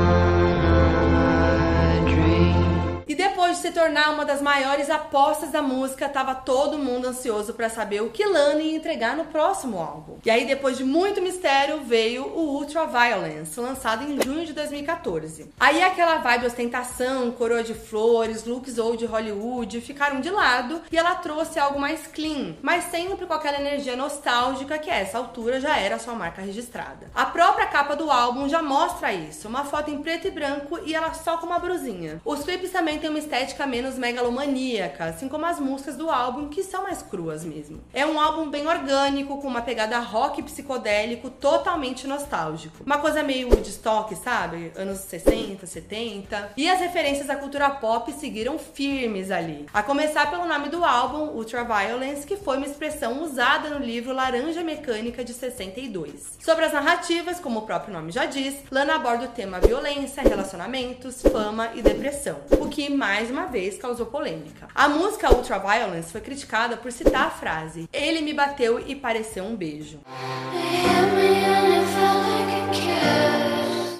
se 3.58 3.72
tornar 3.72 4.12
uma 4.12 4.24
das 4.24 4.42
maiores 4.42 4.90
apostas 4.90 5.52
da 5.52 5.62
música, 5.62 6.08
tava 6.08 6.36
todo 6.36 6.78
mundo 6.78 7.08
ansioso 7.08 7.54
para 7.54 7.70
saber 7.70 8.02
o 8.02 8.10
que 8.10 8.26
Lana 8.26 8.62
ia 8.62 8.76
entregar 8.76 9.18
no 9.18 9.26
próximo 9.26 9.80
álbum. 9.80 10.18
E 10.26 10.30
aí, 10.30 10.46
depois 10.46 10.78
de 10.78 10.84
muito 10.84 11.22
mistério, 11.22 11.82
veio 11.84 12.26
o 12.26 12.56
Ultra 12.56 12.86
Violence, 12.86 13.60
lançado 13.60 14.04
em 14.04 14.22
junho 14.24 14.46
de 14.46 14.54
2014. 14.54 15.52
Aí 15.60 15.82
aquela 15.84 16.18
vibe 16.18 16.46
ostentação, 16.46 17.32
coroa 17.32 17.64
de 17.64 17.74
flores, 17.74 18.46
looks 18.46 18.78
old 18.78 19.04
Hollywood 19.06 19.82
ficaram 19.82 20.22
de 20.22 20.30
lado 20.30 20.82
e 20.92 20.98
ela 20.98 21.16
trouxe 21.16 21.60
algo 21.60 21.80
mais 21.80 22.08
clean, 22.08 22.56
mas 22.62 22.86
sempre 22.86 23.26
com 23.26 23.34
aquela 23.34 23.60
energia 23.60 23.96
nostálgica 23.96 24.78
que 24.78 24.90
a 24.90 24.96
essa 24.96 25.18
altura 25.18 25.60
já 25.60 25.78
era 25.78 26.00
sua 26.00 26.14
marca 26.14 26.42
registrada. 26.42 27.10
A 27.14 27.26
própria 27.26 27.66
capa 27.66 27.96
do 27.96 28.12
álbum 28.12 28.48
já 28.48 28.62
mostra 28.62 29.12
isso, 29.14 29.48
uma 29.48 29.66
foto 29.66 29.90
em 29.90 30.02
preto 30.02 30.28
e 30.28 30.32
branco 30.32 30.80
e 30.86 30.94
ela 30.94 31.14
só 31.14 31.38
com 31.38 31.46
uma 31.46 31.60
brusinha. 31.60 32.22
Os 32.24 32.44
clipes 32.44 32.72
também 32.72 33.00
têm 33.00 33.10
uma 33.10 33.20
estética 33.20 33.47
menos 33.68 33.96
megalomaníaca, 33.96 35.06
assim 35.06 35.28
como 35.28 35.46
as 35.46 35.60
músicas 35.60 35.96
do 35.96 36.10
álbum 36.10 36.48
que 36.48 36.64
são 36.64 36.84
mais 36.84 37.02
cruas 37.02 37.44
mesmo. 37.44 37.82
É 37.94 38.06
um 38.06 38.20
álbum 38.20 38.50
bem 38.50 38.68
orgânico, 38.68 39.38
com 39.42 39.48
uma 39.48 39.62
pegada 39.62 40.00
rock 40.00 40.42
psicodélico 40.44 41.30
totalmente 41.30 42.08
nostálgico. 42.08 42.84
Uma 42.86 42.98
coisa 42.98 43.24
meio 43.24 43.50
Woodstock, 43.50 44.16
sabe? 44.16 44.72
Anos 44.76 45.00
60, 45.00 45.66
70. 45.66 46.52
E 46.58 46.70
as 46.70 46.80
referências 46.80 47.30
à 47.30 47.36
cultura 47.36 47.70
pop 47.70 48.12
seguiram 48.14 48.58
firmes 48.58 49.32
ali. 49.32 49.66
A 49.74 49.84
começar 49.84 50.30
pelo 50.30 50.46
nome 50.46 50.70
do 50.70 50.84
álbum, 50.84 51.38
Ultraviolence, 51.38 52.26
que 52.26 52.38
foi 52.38 52.58
uma 52.58 52.66
expressão 52.66 53.24
usada 53.24 53.70
no 53.70 53.84
livro 53.84 54.14
Laranja 54.14 54.64
Mecânica 54.64 55.24
de 55.24 55.34
62. 55.34 56.38
Sobre 56.40 56.66
as 56.66 56.74
narrativas, 56.74 57.40
como 57.40 57.60
o 57.60 57.62
próprio 57.64 57.94
nome 57.94 58.12
já 58.12 58.26
diz, 58.26 58.56
Lana 58.72 58.96
aborda 58.96 59.26
o 59.26 59.30
tema 59.30 59.60
violência, 59.60 60.24
relacionamentos, 60.24 61.22
fama 61.22 61.72
e 61.76 61.82
depressão, 61.82 62.38
o 62.60 62.68
que 62.68 62.90
mais 62.90 63.30
uma 63.38 63.46
vez 63.46 63.78
causou 63.78 64.08
polêmica. 64.08 64.68
A 64.74 64.90
música 64.90 65.32
Ultraviolence 65.32 66.12
foi 66.12 66.22
criticada 66.22 66.76
por 66.76 66.92
citar 66.92 67.28
a 67.28 67.30
frase: 67.30 67.88
Ele 67.94 68.22
me 68.22 68.34
bateu 68.34 68.80
e 68.80 68.96
pareceu 68.96 69.44
um 69.44 69.56
beijo. 69.56 70.00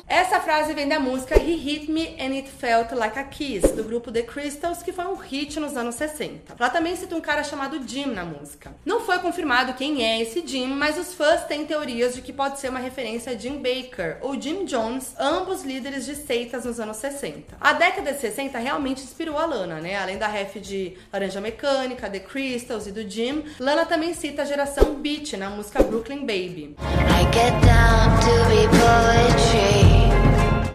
Essa 0.10 0.40
frase 0.40 0.74
vem 0.74 0.88
da 0.88 1.02
música 1.02 1.36
He 1.36 1.58
Hit 1.58 1.92
Me 1.92 2.16
and 2.18 2.34
It 2.34 2.50
Felt 2.50 2.94
Like 2.94 3.20
a 3.20 3.26
Kiss, 3.26 3.74
do 3.74 3.84
grupo 3.84 4.10
The 4.10 4.22
Crystals, 4.22 4.82
que 4.82 4.94
foi 4.94 5.06
um 5.06 5.16
hit 5.16 5.60
nos 5.60 5.76
anos 5.76 5.96
60. 5.96 6.56
Ela 6.58 6.70
também 6.70 6.96
cita 6.96 7.14
um 7.14 7.20
cara 7.20 7.44
chamado 7.44 7.86
Jim 7.86 8.06
na 8.06 8.24
música. 8.24 8.74
Não 8.86 9.02
foi 9.02 9.20
confirmado 9.20 9.74
quem 9.74 10.06
é 10.06 10.22
esse 10.22 10.48
Jim, 10.48 10.68
mas 10.68 10.98
os 10.98 11.14
fãs 11.14 11.44
têm 11.44 11.66
teorias 11.66 12.16
de 12.16 12.22
que 12.22 12.32
pode 12.32 12.58
ser 12.58 12.70
uma 12.70 12.80
referência 12.80 13.34
a 13.34 13.36
Jim 13.36 13.58
Baker 13.58 14.20
ou 14.22 14.40
Jim 14.40 14.64
Jones, 14.64 15.14
ambos 15.20 15.64
líderes 15.64 16.06
de 16.06 16.16
seitas 16.16 16.64
nos 16.64 16.80
anos 16.80 16.96
60. 16.96 17.58
A 17.60 17.74
década 17.74 18.14
de 18.14 18.22
60 18.22 18.58
realmente 18.58 19.04
inspirou 19.04 19.38
a 19.38 19.46
Lana, 19.46 19.82
né? 19.82 19.98
Além 19.98 20.18
da 20.18 20.28
ref 20.28 20.56
de 20.62 20.98
Laranja 21.12 21.42
Mecânica, 21.42 22.10
The 22.10 22.20
Crystals 22.20 22.88
e 22.88 22.94
do 22.94 23.08
Jim, 23.10 23.44
Lana 23.60 23.86
também 23.86 24.14
cita 24.14 24.44
a 24.44 24.46
geração 24.46 24.96
Beat 24.96 25.34
na 25.34 25.50
música 25.50 25.84
Brooklyn 25.84 26.22
Baby. 26.22 26.78
I 26.80 27.24
get 27.34 27.52
down 27.66 28.18
to 28.22 28.50
be 28.50 28.68
poetry. 28.78 29.97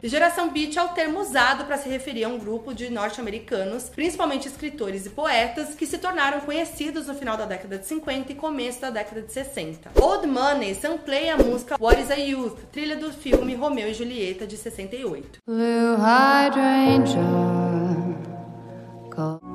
Geração 0.09 0.51
Beat 0.51 0.77
é 0.77 0.83
o 0.83 0.89
termo 0.89 1.21
usado 1.21 1.65
para 1.65 1.79
se 1.79 1.89
referir 1.89 2.25
a 2.25 2.29
um 2.29 2.37
grupo 2.37 2.75
de 2.75 2.91
norte-americanos, 2.91 3.89
principalmente 3.89 4.49
escritores 4.49 5.07
e 5.07 5.11
poetas, 5.11 5.77
que 5.77 5.87
se 5.87 5.97
tornaram 5.97 6.41
conhecidos 6.41 7.07
no 7.07 7.15
final 7.15 7.37
da 7.37 7.45
década 7.45 7.79
de 7.79 7.87
50 7.87 8.33
e 8.33 8.35
começo 8.35 8.81
da 8.81 8.91
década 8.91 9.23
de 9.23 9.33
60. 9.33 9.93
Old 10.01 10.27
Money 10.27 10.75
sampleia 10.75 11.35
a 11.35 11.39
música 11.39 11.77
What 11.79 12.03
is 12.03 12.11
a 12.11 12.17
Youth, 12.17 12.59
trilha 12.73 12.97
do 12.97 13.13
filme 13.13 13.55
Romeu 13.55 13.89
e 13.89 13.95
Julieta 13.95 14.45
de 14.45 14.57
68. 14.57 15.39
Blue 15.47 15.97
hydrangea. 15.97 17.23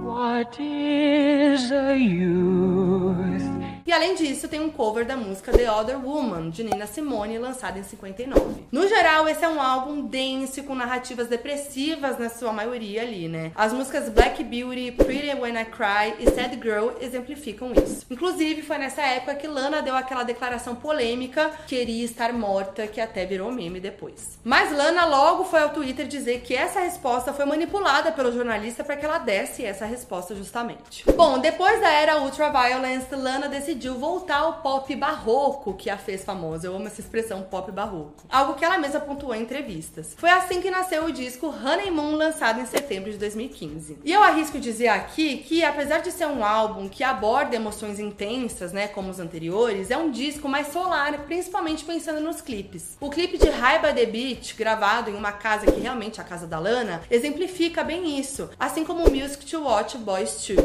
What 0.06 0.62
is 0.62 1.72
a 1.72 1.94
youth? 1.94 3.57
E 3.88 3.94
além 3.94 4.16
disso, 4.16 4.50
tem 4.50 4.60
um 4.60 4.70
cover 4.70 5.06
da 5.06 5.16
música 5.16 5.50
The 5.50 5.72
Other 5.72 5.98
Woman, 6.06 6.50
de 6.50 6.62
Nina 6.62 6.86
Simone, 6.86 7.38
lançada 7.38 7.80
em 7.80 7.84
59. 7.84 8.66
No 8.70 8.86
geral, 8.86 9.30
esse 9.30 9.46
é 9.46 9.48
um 9.48 9.62
álbum 9.62 10.02
denso, 10.02 10.62
com 10.64 10.76
narrativas 10.76 11.30
depressivas 11.30 12.20
na 12.20 12.28
sua 12.30 12.52
maioria 12.52 13.04
ali, 13.04 13.30
né? 13.30 13.54
As 13.56 13.72
músicas 13.72 14.10
Black 14.10 14.44
Beauty, 14.44 14.92
Pretty 14.92 15.34
When 15.40 15.58
I 15.58 15.64
Cry 15.64 16.16
e 16.20 16.30
Sad 16.30 16.60
Girl 16.62 16.90
exemplificam 17.00 17.72
isso. 17.82 18.06
Inclusive, 18.12 18.62
foi 18.62 18.78
nessa 18.78 19.04
época 19.04 19.36
que 19.36 19.48
Lana 19.48 19.82
deu 19.82 19.96
aquela 19.96 20.24
declaração 20.24 20.76
polêmica, 20.76 21.50
queria 21.66 22.04
estar 22.04 22.34
morta, 22.34 22.88
que 22.88 23.00
até 23.00 23.26
virou 23.26 23.54
meme 23.54 23.80
depois. 23.80 24.38
Mas 24.44 24.70
Lana 24.70 25.06
logo 25.06 25.46
foi 25.46 25.62
ao 25.62 25.70
Twitter 25.70 26.06
dizer 26.08 26.42
que 26.42 26.54
essa 26.54 26.82
resposta 26.82 27.32
foi 27.32 27.46
manipulada 27.46 28.12
pelo 28.12 28.34
jornalista 28.34 28.84
para 28.84 28.98
que 28.98 29.06
ela 29.06 29.18
desse 29.18 29.64
essa 29.64 29.86
resposta 29.86 30.36
justamente. 30.36 31.06
Bom, 31.16 31.40
depois 31.40 31.80
da 31.80 31.90
era 31.90 32.20
Ultraviolence, 32.20 33.16
Lana 33.16 33.48
decidiu 33.48 33.77
voltar 33.90 34.38
ao 34.38 34.62
pop 34.62 34.96
barroco 34.96 35.74
que 35.74 35.90
a 35.90 35.98
fez 35.98 36.24
famosa. 36.24 36.68
Eu 36.68 36.76
amo 36.76 36.88
essa 36.88 37.02
expressão 37.02 37.42
pop 37.44 37.72
barroco. 37.72 38.26
Algo 38.30 38.54
que 38.54 38.64
ela 38.64 38.78
mesma 38.78 39.00
pontuou 39.00 39.36
em 39.36 39.42
entrevistas. 39.42 40.16
Foi 40.18 40.30
assim 40.30 40.62
que 40.62 40.72
nasceu 40.72 41.06
o 41.06 41.12
disco 41.12 41.48
Honeymoon, 41.48 42.16
lançado 42.16 42.60
em 42.60 42.66
setembro 42.66 43.12
de 43.12 43.18
2015. 43.18 44.00
E 44.04 44.12
eu 44.12 44.24
arrisco 44.24 44.60
dizer 44.60 44.88
aqui 44.88 45.38
que, 45.38 45.64
apesar 45.64 46.00
de 46.00 46.12
ser 46.12 46.28
um 46.28 46.44
álbum 46.44 46.88
que 46.88 47.04
aborda 47.04 47.56
emoções 47.56 48.00
intensas, 48.00 48.72
né, 48.72 48.88
como 48.88 49.10
os 49.10 49.20
anteriores, 49.20 49.92
é 49.92 49.98
um 49.98 50.10
disco 50.10 50.48
mais 50.48 50.68
solar, 50.68 51.18
principalmente 51.26 51.84
pensando 51.84 52.22
nos 52.22 52.42
clipes. 52.42 52.98
O 53.00 53.10
clipe 53.10 53.38
de 53.38 53.50
High 53.50 53.82
by 53.82 53.94
the 53.94 54.06
Beach, 54.06 54.56
gravado 54.56 55.10
em 55.10 55.16
uma 55.16 55.32
casa 55.32 55.72
que 55.72 55.80
realmente 55.80 56.20
é 56.20 56.24
a 56.24 56.26
casa 56.26 56.48
da 56.48 56.60
Lana, 56.60 57.02
exemplifica 57.10 57.84
bem 57.84 58.20
isso, 58.20 58.50
assim 58.60 58.84
como 58.84 59.06
o 59.06 59.12
Music 59.12 59.46
to 59.46 59.64
Watch 59.64 59.98
Boys 59.98 60.48
2. 60.48 60.58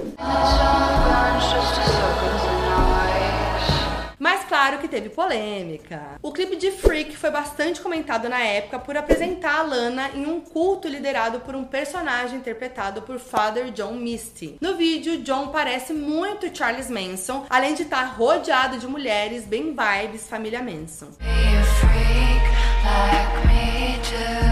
Mas 4.18 4.44
claro 4.44 4.78
que 4.78 4.86
teve 4.86 5.08
polêmica. 5.08 6.00
O 6.22 6.30
clipe 6.30 6.54
de 6.54 6.70
Freak 6.70 7.16
foi 7.16 7.28
bastante 7.30 7.80
comentado 7.80 8.28
na 8.28 8.40
época 8.40 8.78
por 8.78 8.96
apresentar 8.96 9.58
a 9.58 9.62
Lana 9.62 10.10
em 10.14 10.26
um 10.26 10.40
culto 10.40 10.86
liderado 10.86 11.40
por 11.40 11.56
um 11.56 11.64
personagem 11.64 12.38
interpretado 12.38 13.02
por 13.02 13.18
Father 13.18 13.72
John 13.72 13.94
Misty. 13.94 14.58
No 14.60 14.76
vídeo, 14.76 15.18
John 15.22 15.48
parece 15.48 15.92
muito 15.92 16.56
Charles 16.56 16.88
Manson, 16.88 17.46
além 17.50 17.74
de 17.74 17.82
estar 17.82 18.14
rodeado 18.16 18.78
de 18.78 18.86
mulheres 18.86 19.44
bem 19.44 19.74
vibes 19.74 20.28
família 20.28 20.62
Manson. 20.62 21.08
Be 21.18 21.26
a 21.26 21.64
freak 21.80 22.42
like 22.84 23.46
me 23.48 23.98
too. 24.04 24.51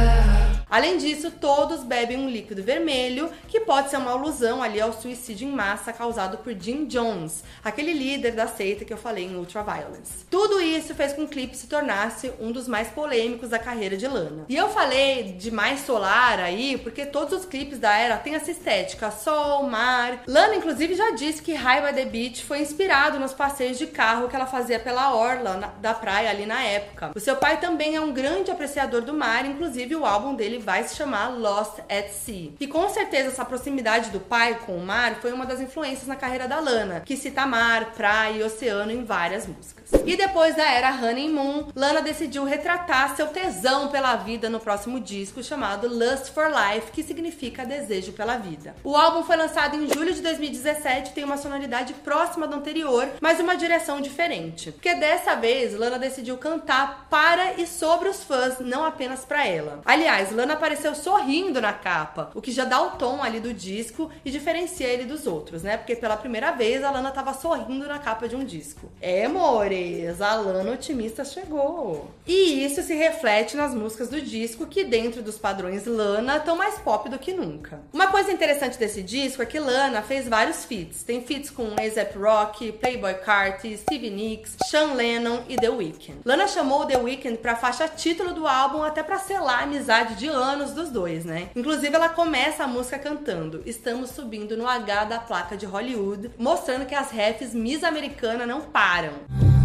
Além 0.70 0.98
disso, 0.98 1.32
todos 1.32 1.82
bebem 1.82 2.16
um 2.16 2.28
líquido 2.28 2.62
vermelho, 2.62 3.30
que 3.48 3.60
pode 3.60 3.90
ser 3.90 3.96
uma 3.96 4.12
alusão 4.12 4.62
ali 4.62 4.80
ao 4.80 4.92
suicídio 4.92 5.48
em 5.48 5.50
massa 5.50 5.92
causado 5.92 6.38
por 6.38 6.52
Jim 6.52 6.84
Jones, 6.84 7.42
aquele 7.64 7.92
líder 7.92 8.32
da 8.32 8.46
seita 8.46 8.84
que 8.84 8.92
eu 8.92 8.96
falei 8.96 9.24
em 9.24 9.36
Ultraviolence. 9.36 10.24
Tudo 10.30 10.60
isso 10.60 10.94
fez 10.94 11.12
com 11.12 11.20
que 11.20 11.24
o 11.24 11.28
clipe 11.28 11.56
se 11.56 11.66
tornasse 11.66 12.32
um 12.38 12.52
dos 12.52 12.68
mais 12.68 12.88
polêmicos 12.88 13.48
da 13.48 13.58
carreira 13.58 13.96
de 13.96 14.06
Lana. 14.06 14.44
E 14.48 14.56
eu 14.56 14.68
falei 14.68 15.32
de 15.32 15.50
mais 15.50 15.80
solar 15.80 16.38
aí, 16.38 16.78
porque 16.78 17.04
todos 17.04 17.40
os 17.40 17.44
clipes 17.44 17.78
da 17.78 17.96
era 17.96 18.16
têm 18.16 18.36
essa 18.36 18.50
estética, 18.50 19.10
sol, 19.10 19.64
mar. 19.64 20.22
Lana, 20.26 20.54
inclusive, 20.54 20.94
já 20.94 21.10
disse 21.10 21.42
que 21.42 21.52
High 21.52 21.88
by 21.88 21.94
the 21.94 22.04
Beach 22.04 22.44
foi 22.44 22.60
inspirado 22.60 23.18
nos 23.18 23.32
passeios 23.32 23.76
de 23.76 23.88
carro 23.88 24.28
que 24.28 24.36
ela 24.36 24.46
fazia 24.46 24.78
pela 24.78 25.14
orla 25.14 25.74
da 25.80 25.94
praia 25.94 26.30
ali 26.30 26.46
na 26.46 26.62
época. 26.62 27.10
O 27.14 27.20
seu 27.20 27.36
pai 27.36 27.58
também 27.58 27.96
é 27.96 28.00
um 28.00 28.12
grande 28.12 28.52
apreciador 28.52 29.02
do 29.02 29.12
mar, 29.12 29.44
inclusive 29.44 29.96
o 29.96 30.06
álbum 30.06 30.34
dele 30.34 30.59
vai 30.60 30.84
se 30.84 30.96
chamar 30.96 31.28
Lost 31.28 31.80
at 31.88 32.10
Sea. 32.10 32.52
E 32.60 32.66
com 32.66 32.88
certeza 32.88 33.28
essa 33.28 33.44
proximidade 33.44 34.10
do 34.10 34.20
pai 34.20 34.60
com 34.66 34.76
o 34.76 34.84
mar 34.84 35.16
foi 35.16 35.32
uma 35.32 35.46
das 35.46 35.60
influências 35.60 36.06
na 36.06 36.16
carreira 36.16 36.46
da 36.46 36.60
Lana, 36.60 37.00
que 37.00 37.16
cita 37.16 37.46
mar, 37.46 37.92
praia 37.92 38.38
e 38.38 38.42
oceano 38.42 38.92
em 38.92 39.04
várias 39.04 39.46
músicas. 39.46 39.90
E 40.06 40.16
depois 40.16 40.54
da 40.54 40.64
era 40.64 40.90
Honeymoon, 40.90 41.68
Lana 41.74 42.00
decidiu 42.00 42.44
retratar 42.44 43.16
seu 43.16 43.28
tesão 43.28 43.88
pela 43.88 44.16
vida 44.16 44.48
no 44.48 44.60
próximo 44.60 45.00
disco 45.00 45.42
chamado 45.42 45.88
Lust 45.88 46.32
for 46.32 46.48
Life, 46.48 46.92
que 46.92 47.02
significa 47.02 47.64
desejo 47.64 48.12
pela 48.12 48.36
vida. 48.36 48.74
O 48.84 48.96
álbum 48.96 49.24
foi 49.24 49.36
lançado 49.36 49.76
em 49.76 49.88
julho 49.92 50.14
de 50.14 50.22
2017 50.22 51.10
e 51.10 51.14
tem 51.14 51.24
uma 51.24 51.36
sonoridade 51.36 51.92
próxima 51.94 52.46
do 52.46 52.56
anterior, 52.56 53.08
mas 53.20 53.40
uma 53.40 53.56
direção 53.56 54.00
diferente. 54.00 54.72
Porque 54.72 54.94
dessa 54.94 55.34
vez, 55.34 55.74
Lana 55.74 55.98
decidiu 55.98 56.36
cantar 56.36 57.06
para 57.10 57.54
e 57.54 57.66
sobre 57.66 58.08
os 58.08 58.22
fãs, 58.22 58.58
não 58.60 58.84
apenas 58.84 59.24
para 59.24 59.46
ela. 59.46 59.80
Aliás, 59.84 60.32
Lana 60.32 60.49
apareceu 60.52 60.94
sorrindo 60.94 61.60
na 61.60 61.72
capa, 61.72 62.30
o 62.34 62.40
que 62.40 62.52
já 62.52 62.64
dá 62.64 62.80
o 62.80 62.92
tom 62.92 63.22
ali 63.22 63.40
do 63.40 63.52
disco 63.52 64.10
e 64.24 64.30
diferencia 64.30 64.86
ele 64.86 65.04
dos 65.04 65.26
outros, 65.26 65.62
né? 65.62 65.76
Porque 65.76 65.96
pela 65.96 66.16
primeira 66.16 66.50
vez 66.52 66.82
a 66.82 66.90
Lana 66.90 67.10
tava 67.10 67.34
sorrindo 67.34 67.86
na 67.86 67.98
capa 67.98 68.28
de 68.28 68.36
um 68.36 68.44
disco. 68.44 68.90
É, 69.00 69.26
mores, 69.28 70.20
a 70.20 70.34
Lana 70.34 70.72
otimista 70.72 71.24
chegou. 71.24 72.10
E 72.26 72.64
isso 72.64 72.82
se 72.82 72.94
reflete 72.94 73.56
nas 73.56 73.74
músicas 73.74 74.08
do 74.08 74.20
disco, 74.20 74.66
que 74.66 74.84
dentro 74.84 75.22
dos 75.22 75.38
padrões 75.38 75.86
Lana 75.86 76.36
estão 76.36 76.56
mais 76.56 76.78
pop 76.78 77.08
do 77.08 77.18
que 77.18 77.32
nunca. 77.32 77.80
Uma 77.92 78.08
coisa 78.08 78.32
interessante 78.32 78.78
desse 78.78 79.02
disco 79.02 79.42
é 79.42 79.46
que 79.46 79.58
Lana 79.58 80.02
fez 80.02 80.28
vários 80.28 80.64
feats. 80.64 81.02
Tem 81.02 81.22
feats 81.22 81.50
com 81.50 81.64
A$AP 81.64 82.16
Rocky, 82.16 82.72
Playboy 82.72 83.14
Carti, 83.14 83.76
Stevie 83.76 84.10
Nicks, 84.10 84.56
Sean 84.66 84.94
Lennon 84.94 85.40
e 85.48 85.56
The 85.56 85.70
Weeknd. 85.70 86.20
Lana 86.24 86.46
chamou 86.46 86.86
The 86.86 86.98
Weeknd 86.98 87.38
pra 87.38 87.56
faixa 87.56 87.88
título 87.88 88.32
do 88.32 88.46
álbum 88.46 88.82
até 88.82 89.02
pra 89.02 89.18
selar 89.18 89.60
a 89.60 89.62
amizade 89.64 90.14
de 90.14 90.28
dos 90.74 90.90
dois, 90.90 91.24
né? 91.24 91.50
Inclusive, 91.54 91.94
ela 91.94 92.08
começa 92.08 92.64
a 92.64 92.66
música 92.66 92.98
cantando 92.98 93.62
Estamos 93.66 94.10
subindo 94.10 94.56
no 94.56 94.66
H 94.66 95.04
da 95.04 95.18
placa 95.18 95.56
de 95.56 95.66
Hollywood, 95.66 96.30
mostrando 96.38 96.86
que 96.86 96.94
as 96.94 97.10
refs 97.10 97.54
Miss 97.54 97.84
Americana 97.84 98.46
não 98.46 98.62
param. 98.62 99.12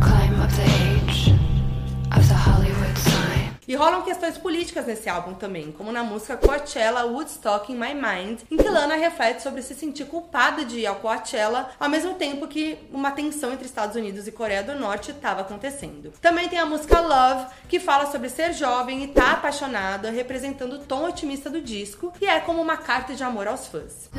Climb 0.01 0.43
up 0.43 0.53
the. 0.53 0.84
E 3.67 3.75
rolam 3.75 4.03
questões 4.03 4.37
políticas 4.37 4.85
nesse 4.85 5.09
álbum 5.09 5.33
também, 5.33 5.71
como 5.71 5.91
na 5.91 6.03
música 6.03 6.37
Coachella 6.37 7.03
Woodstock 7.05 7.71
in 7.71 7.75
My 7.75 7.93
Mind, 7.93 8.41
em 8.51 8.57
que 8.57 8.69
Lana 8.69 8.95
reflete 8.95 9.41
sobre 9.41 9.61
se 9.61 9.73
sentir 9.73 10.05
culpada 10.05 10.63
de 10.63 10.79
ir 10.79 10.85
ao 10.85 10.97
Coachella, 10.97 11.71
ao 11.79 11.89
mesmo 11.89 12.13
tempo 12.13 12.47
que 12.47 12.77
uma 12.91 13.11
tensão 13.11 13.51
entre 13.51 13.65
Estados 13.65 13.95
Unidos 13.95 14.27
e 14.27 14.31
Coreia 14.31 14.61
do 14.61 14.75
Norte 14.75 15.11
estava 15.11 15.41
acontecendo. 15.41 16.13
Também 16.21 16.47
tem 16.47 16.59
a 16.59 16.65
música 16.65 16.99
Love, 16.99 17.47
que 17.67 17.79
fala 17.79 18.11
sobre 18.11 18.29
ser 18.29 18.53
jovem 18.53 19.01
e 19.01 19.05
estar 19.05 19.23
tá 19.23 19.31
apaixonada, 19.31 20.11
representando 20.11 20.73
o 20.73 20.79
tom 20.79 21.07
otimista 21.07 21.49
do 21.49 21.61
disco, 21.61 22.13
e 22.21 22.27
é 22.27 22.39
como 22.39 22.61
uma 22.61 22.77
carta 22.77 23.15
de 23.15 23.23
amor 23.23 23.47
aos 23.47 23.67
fãs. 23.67 24.09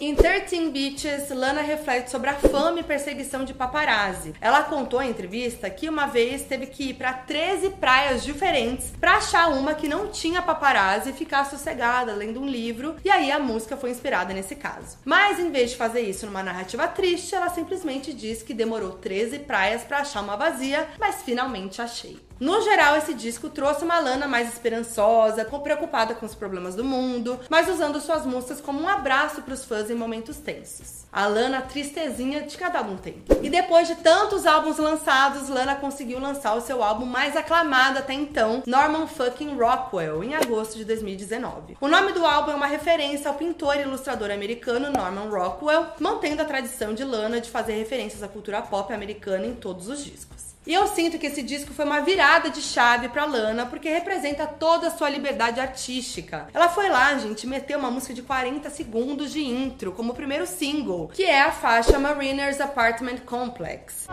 Em 0.00 0.14
13 0.14 0.70
Beaches, 0.70 1.28
Lana 1.28 1.60
reflete 1.60 2.08
sobre 2.08 2.30
a 2.30 2.34
fama 2.34 2.78
e 2.78 2.84
perseguição 2.84 3.44
de 3.44 3.52
paparazzi. 3.52 4.32
Ela 4.40 4.62
contou 4.62 5.02
em 5.02 5.10
entrevista 5.10 5.68
que 5.68 5.88
uma 5.88 6.06
vez 6.06 6.42
teve 6.42 6.66
que 6.66 6.90
ir 6.90 6.94
para 6.94 7.12
13 7.12 7.70
praias 7.70 8.22
diferentes 8.22 8.92
para 9.00 9.16
achar 9.16 9.48
uma 9.48 9.74
que 9.74 9.88
não 9.88 10.06
tinha 10.06 10.40
paparazzi 10.40 11.10
e 11.10 11.14
ficar 11.14 11.46
sossegada 11.46 12.14
lendo 12.14 12.40
um 12.40 12.46
livro, 12.46 12.94
e 13.04 13.10
aí 13.10 13.32
a 13.32 13.40
música 13.40 13.76
foi 13.76 13.90
inspirada 13.90 14.32
nesse 14.32 14.54
caso. 14.54 14.98
Mas 15.04 15.40
em 15.40 15.50
vez 15.50 15.70
de 15.70 15.76
fazer 15.76 16.02
isso 16.02 16.26
numa 16.26 16.44
narrativa 16.44 16.86
triste, 16.86 17.34
ela 17.34 17.48
simplesmente 17.48 18.14
diz 18.14 18.40
que 18.40 18.54
demorou 18.54 18.92
13 18.92 19.40
praias 19.40 19.82
para 19.82 19.98
achar 19.98 20.22
uma 20.22 20.36
vazia, 20.36 20.88
mas 21.00 21.22
finalmente 21.22 21.82
achei. 21.82 22.27
No 22.40 22.62
geral, 22.62 22.96
esse 22.96 23.14
disco 23.14 23.48
trouxe 23.48 23.84
uma 23.84 23.98
Lana 23.98 24.28
mais 24.28 24.52
esperançosa, 24.52 25.44
preocupada 25.44 26.14
com 26.14 26.24
os 26.24 26.36
problemas 26.36 26.76
do 26.76 26.84
mundo, 26.84 27.40
mas 27.50 27.68
usando 27.68 28.00
suas 28.00 28.24
músicas 28.24 28.60
como 28.60 28.80
um 28.80 28.88
abraço 28.88 29.42
para 29.42 29.54
os 29.54 29.64
fãs 29.64 29.90
em 29.90 29.94
momentos 29.94 30.36
tensos. 30.36 31.04
A 31.12 31.26
Lana 31.26 31.62
tristezinha 31.62 32.42
de 32.42 32.56
cada 32.56 32.78
álbum 32.78 32.96
tem. 32.96 33.24
E 33.42 33.50
depois 33.50 33.88
de 33.88 33.96
tantos 33.96 34.46
álbuns 34.46 34.78
lançados, 34.78 35.48
Lana 35.48 35.74
conseguiu 35.74 36.20
lançar 36.20 36.54
o 36.54 36.60
seu 36.60 36.80
álbum 36.80 37.06
mais 37.06 37.36
aclamado 37.36 37.98
até 37.98 38.12
então, 38.12 38.62
Norman 38.64 39.08
fucking 39.08 39.56
Rockwell, 39.56 40.22
em 40.22 40.36
agosto 40.36 40.76
de 40.76 40.84
2019. 40.84 41.76
O 41.80 41.88
nome 41.88 42.12
do 42.12 42.24
álbum 42.24 42.52
é 42.52 42.54
uma 42.54 42.66
referência 42.66 43.28
ao 43.28 43.34
pintor 43.34 43.78
e 43.78 43.82
ilustrador 43.82 44.30
americano 44.30 44.92
Norman 44.92 45.28
Rockwell, 45.28 45.86
mantendo 45.98 46.42
a 46.42 46.44
tradição 46.44 46.94
de 46.94 47.02
Lana 47.02 47.40
de 47.40 47.50
fazer 47.50 47.72
referências 47.72 48.22
à 48.22 48.28
cultura 48.28 48.62
pop 48.62 48.92
americana 48.92 49.44
em 49.44 49.56
todos 49.56 49.88
os 49.88 50.04
discos. 50.04 50.48
E 50.68 50.74
eu 50.74 50.86
sinto 50.86 51.18
que 51.18 51.26
esse 51.26 51.42
disco 51.42 51.72
foi 51.72 51.86
uma 51.86 52.02
virada 52.02 52.50
de 52.50 52.60
chave 52.60 53.08
pra 53.08 53.24
Lana, 53.24 53.64
porque 53.64 53.88
representa 53.88 54.46
toda 54.46 54.88
a 54.88 54.90
sua 54.90 55.08
liberdade 55.08 55.58
artística. 55.58 56.46
Ela 56.52 56.68
foi 56.68 56.90
lá, 56.90 57.16
gente, 57.16 57.46
meteu 57.46 57.78
uma 57.78 57.90
música 57.90 58.12
de 58.12 58.20
40 58.20 58.68
segundos 58.68 59.32
de 59.32 59.42
intro 59.42 59.92
como 59.92 60.12
primeiro 60.12 60.46
single, 60.46 61.08
que 61.14 61.24
é 61.24 61.40
a 61.40 61.50
faixa 61.50 61.98
Mariner's 61.98 62.60
Apartment 62.60 63.20
Complex. 63.24 64.04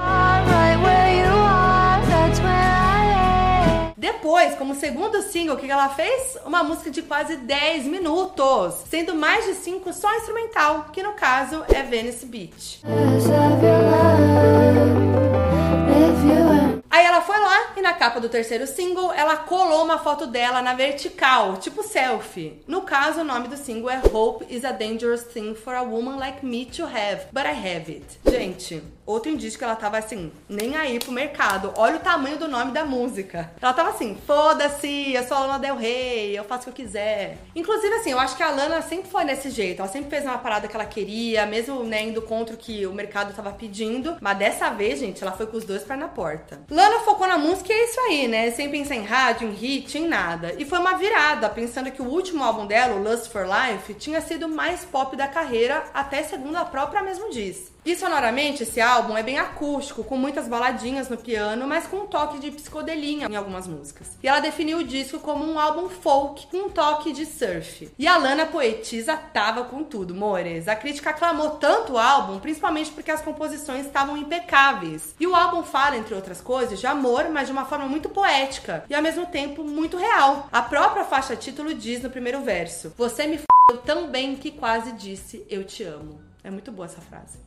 Depois, 3.98 4.56
como 4.56 4.76
segundo 4.76 5.22
single, 5.24 5.58
o 5.58 5.60
que 5.60 5.70
ela 5.70 5.90
fez? 5.90 6.38
Uma 6.46 6.64
música 6.64 6.90
de 6.90 7.02
quase 7.02 7.36
10 7.36 7.86
minutos, 7.88 8.76
sendo 8.90 9.14
mais 9.14 9.44
de 9.44 9.56
5 9.56 9.92
só 9.92 10.10
instrumental, 10.16 10.86
que 10.94 11.04
no 11.04 11.12
caso 11.16 11.66
é 11.68 11.84
Venice 11.84 12.26
Beach. 12.26 12.82
Aí 16.96 17.06
ela 17.06 17.20
foi 17.20 17.38
lá 17.38 17.74
e 17.76 17.82
na 17.82 17.92
capa 17.92 18.22
do 18.22 18.30
terceiro 18.30 18.66
single 18.66 19.12
ela 19.12 19.36
colou 19.36 19.84
uma 19.84 20.00
foto 20.00 20.26
dela 20.26 20.62
na 20.62 20.74
vertical, 20.74 21.58
tipo 21.58 21.84
selfie. 21.84 22.64
No 22.66 22.84
caso, 22.84 23.20
o 23.20 23.24
nome 23.26 23.50
do 23.50 23.58
single 23.58 23.90
é 23.90 24.02
Hope 24.14 24.46
is 24.50 24.64
a 24.64 24.72
Dangerous 24.72 25.24
Thing 25.24 25.56
for 25.56 25.74
a 25.74 25.82
Woman 25.82 26.16
Like 26.16 26.46
Me 26.46 26.66
to 26.68 26.86
Have, 26.86 27.26
but 27.34 27.46
I 27.46 27.52
Have 27.52 27.92
It. 27.92 28.06
Gente, 28.26 28.82
outro 29.06 29.30
indício 29.30 29.58
que 29.58 29.64
ela 29.64 29.76
tava 29.76 29.98
assim, 29.98 30.32
nem 30.50 30.76
aí 30.76 31.00
pro 31.00 31.12
mercado. 31.12 31.74
Olha 31.78 31.98
o 31.98 32.00
tamanho 32.00 32.38
do 32.38 32.48
nome 32.48 32.72
da 32.72 32.86
música. 32.86 33.52
Ela 33.62 33.74
tava 33.74 33.90
assim, 33.90 34.18
foda-se, 34.26 35.14
eu 35.14 35.24
sou 35.28 35.38
a 35.38 35.42
Lana 35.42 35.60
Del 35.60 35.76
Rey, 35.76 36.38
eu 36.38 36.44
faço 36.44 36.70
o 36.70 36.74
que 36.74 36.82
eu 36.82 36.86
quiser. 36.86 37.38
Inclusive, 37.56 37.94
assim, 37.96 38.12
eu 38.12 38.20
acho 38.20 38.36
que 38.36 38.44
a 38.44 38.50
Lana 38.50 38.82
sempre 38.82 39.10
foi 39.10 39.26
desse 39.26 39.50
jeito. 39.50 39.82
Ela 39.82 39.92
sempre 39.92 40.10
fez 40.10 40.24
uma 40.24 40.38
parada 40.38 40.68
que 40.68 40.76
ela 40.76 40.86
queria, 40.86 41.46
mesmo 41.46 41.84
né, 41.84 42.04
indo 42.04 42.22
contra 42.22 42.56
o 42.56 42.58
que 42.58 42.86
o 42.86 42.94
mercado 42.94 43.34
tava 43.34 43.52
pedindo. 43.52 44.18
Mas 44.20 44.38
dessa 44.38 44.70
vez, 44.70 45.00
gente, 45.00 45.22
ela 45.22 45.32
foi 45.32 45.48
com 45.48 45.58
os 45.58 45.66
dois 45.66 45.84
pés 45.84 46.00
na 46.00 46.08
porta. 46.08 46.62
Lana 46.70 47.00
focou 47.00 47.28
na 47.28 47.38
música 47.38 47.72
e 47.72 47.76
é 47.76 47.86
isso 47.86 48.00
aí, 48.02 48.28
né? 48.28 48.52
Sem 48.52 48.70
pensar 48.70 48.96
em 48.96 49.04
rádio, 49.04 49.48
em 49.48 49.52
hit, 49.52 49.98
em 49.98 50.08
nada. 50.08 50.54
E 50.58 50.66
foi 50.66 50.80
uma 50.80 50.98
virada, 50.98 51.50
pensando 51.50 51.92
que 51.92 52.02
o 52.02 52.06
último 52.06 52.44
álbum 52.44 52.66
dela, 52.66 52.96
o 52.96 53.04
Lust 53.04 53.30
for 53.30 53.46
Life, 53.46 53.94
tinha 53.94 54.22
sido 54.22 54.48
o 54.48 54.50
mais 54.50 54.84
pop 54.84 55.16
da 55.16 55.28
carreira, 55.28 55.84
até 55.94 56.24
segundo 56.24 56.56
a 56.56 56.66
própria 56.66 57.04
mesmo 57.04 57.30
diz. 57.30 57.75
E 57.86 57.96
sonoramente, 57.96 58.64
esse 58.64 58.82
álbum 58.82 59.16
é 59.16 59.22
bem 59.22 59.38
acústico, 59.38 60.04
com 60.04 60.18
muitas 60.18 60.48
baladinhas 60.48 61.08
no 61.08 61.18
piano, 61.18 61.68
mas 61.68 61.86
com 61.86 61.98
um 61.98 62.08
toque 62.08 62.40
de 62.40 62.50
psicodelinha 62.50 63.28
em 63.28 63.36
algumas 63.36 63.68
músicas. 63.68 64.18
E 64.24 64.28
ela 64.28 64.40
definiu 64.40 64.80
o 64.80 64.84
disco 64.84 65.20
como 65.20 65.46
um 65.46 65.60
álbum 65.60 65.88
folk 65.88 66.48
com 66.48 66.66
um 66.66 66.70
toque 66.70 67.14
de 67.14 67.28
surf. 67.28 67.92
E 68.00 68.08
a 68.08 68.18
Lana 68.18 68.48
Poetisa 68.48 69.16
tava 69.16 69.66
com 69.66 69.84
tudo, 69.84 70.16
mores. 70.16 70.68
A 70.68 70.76
crítica 70.76 71.12
aclamou 71.12 71.52
tanto 71.52 71.94
o 71.94 71.98
álbum, 72.00 72.40
principalmente 72.40 72.90
porque 72.90 73.12
as 73.12 73.22
composições 73.22 73.86
estavam 73.86 74.18
impecáveis. 74.18 75.14
E 75.20 75.28
o 75.28 75.36
álbum 75.36 75.62
fala, 75.62 75.96
entre 75.96 76.16
outras 76.16 76.42
coisas, 76.42 76.80
de 76.80 76.88
amor, 76.88 77.30
mas 77.30 77.46
de 77.46 77.52
uma 77.52 77.66
forma 77.66 77.86
muito 77.86 78.10
poética 78.10 78.84
e 78.90 78.96
ao 78.96 79.02
mesmo 79.04 79.28
tempo 79.28 79.64
muito 79.64 79.96
real. 79.96 80.50
A 80.52 80.64
própria 80.64 81.04
faixa 81.04 81.36
título 81.36 81.72
diz 81.72 82.02
no 82.02 82.10
primeiro 82.10 82.42
verso: 82.42 82.92
Você 82.98 83.28
me 83.28 83.36
f 83.36 83.46
tão 83.86 84.08
bem 84.08 84.36
que 84.36 84.50
quase 84.50 84.92
disse 84.94 85.46
eu 85.48 85.64
te 85.64 85.84
amo. 85.84 86.20
É 86.44 86.50
muito 86.50 86.72
boa 86.72 86.88
essa 86.88 87.02
frase. 87.02 87.45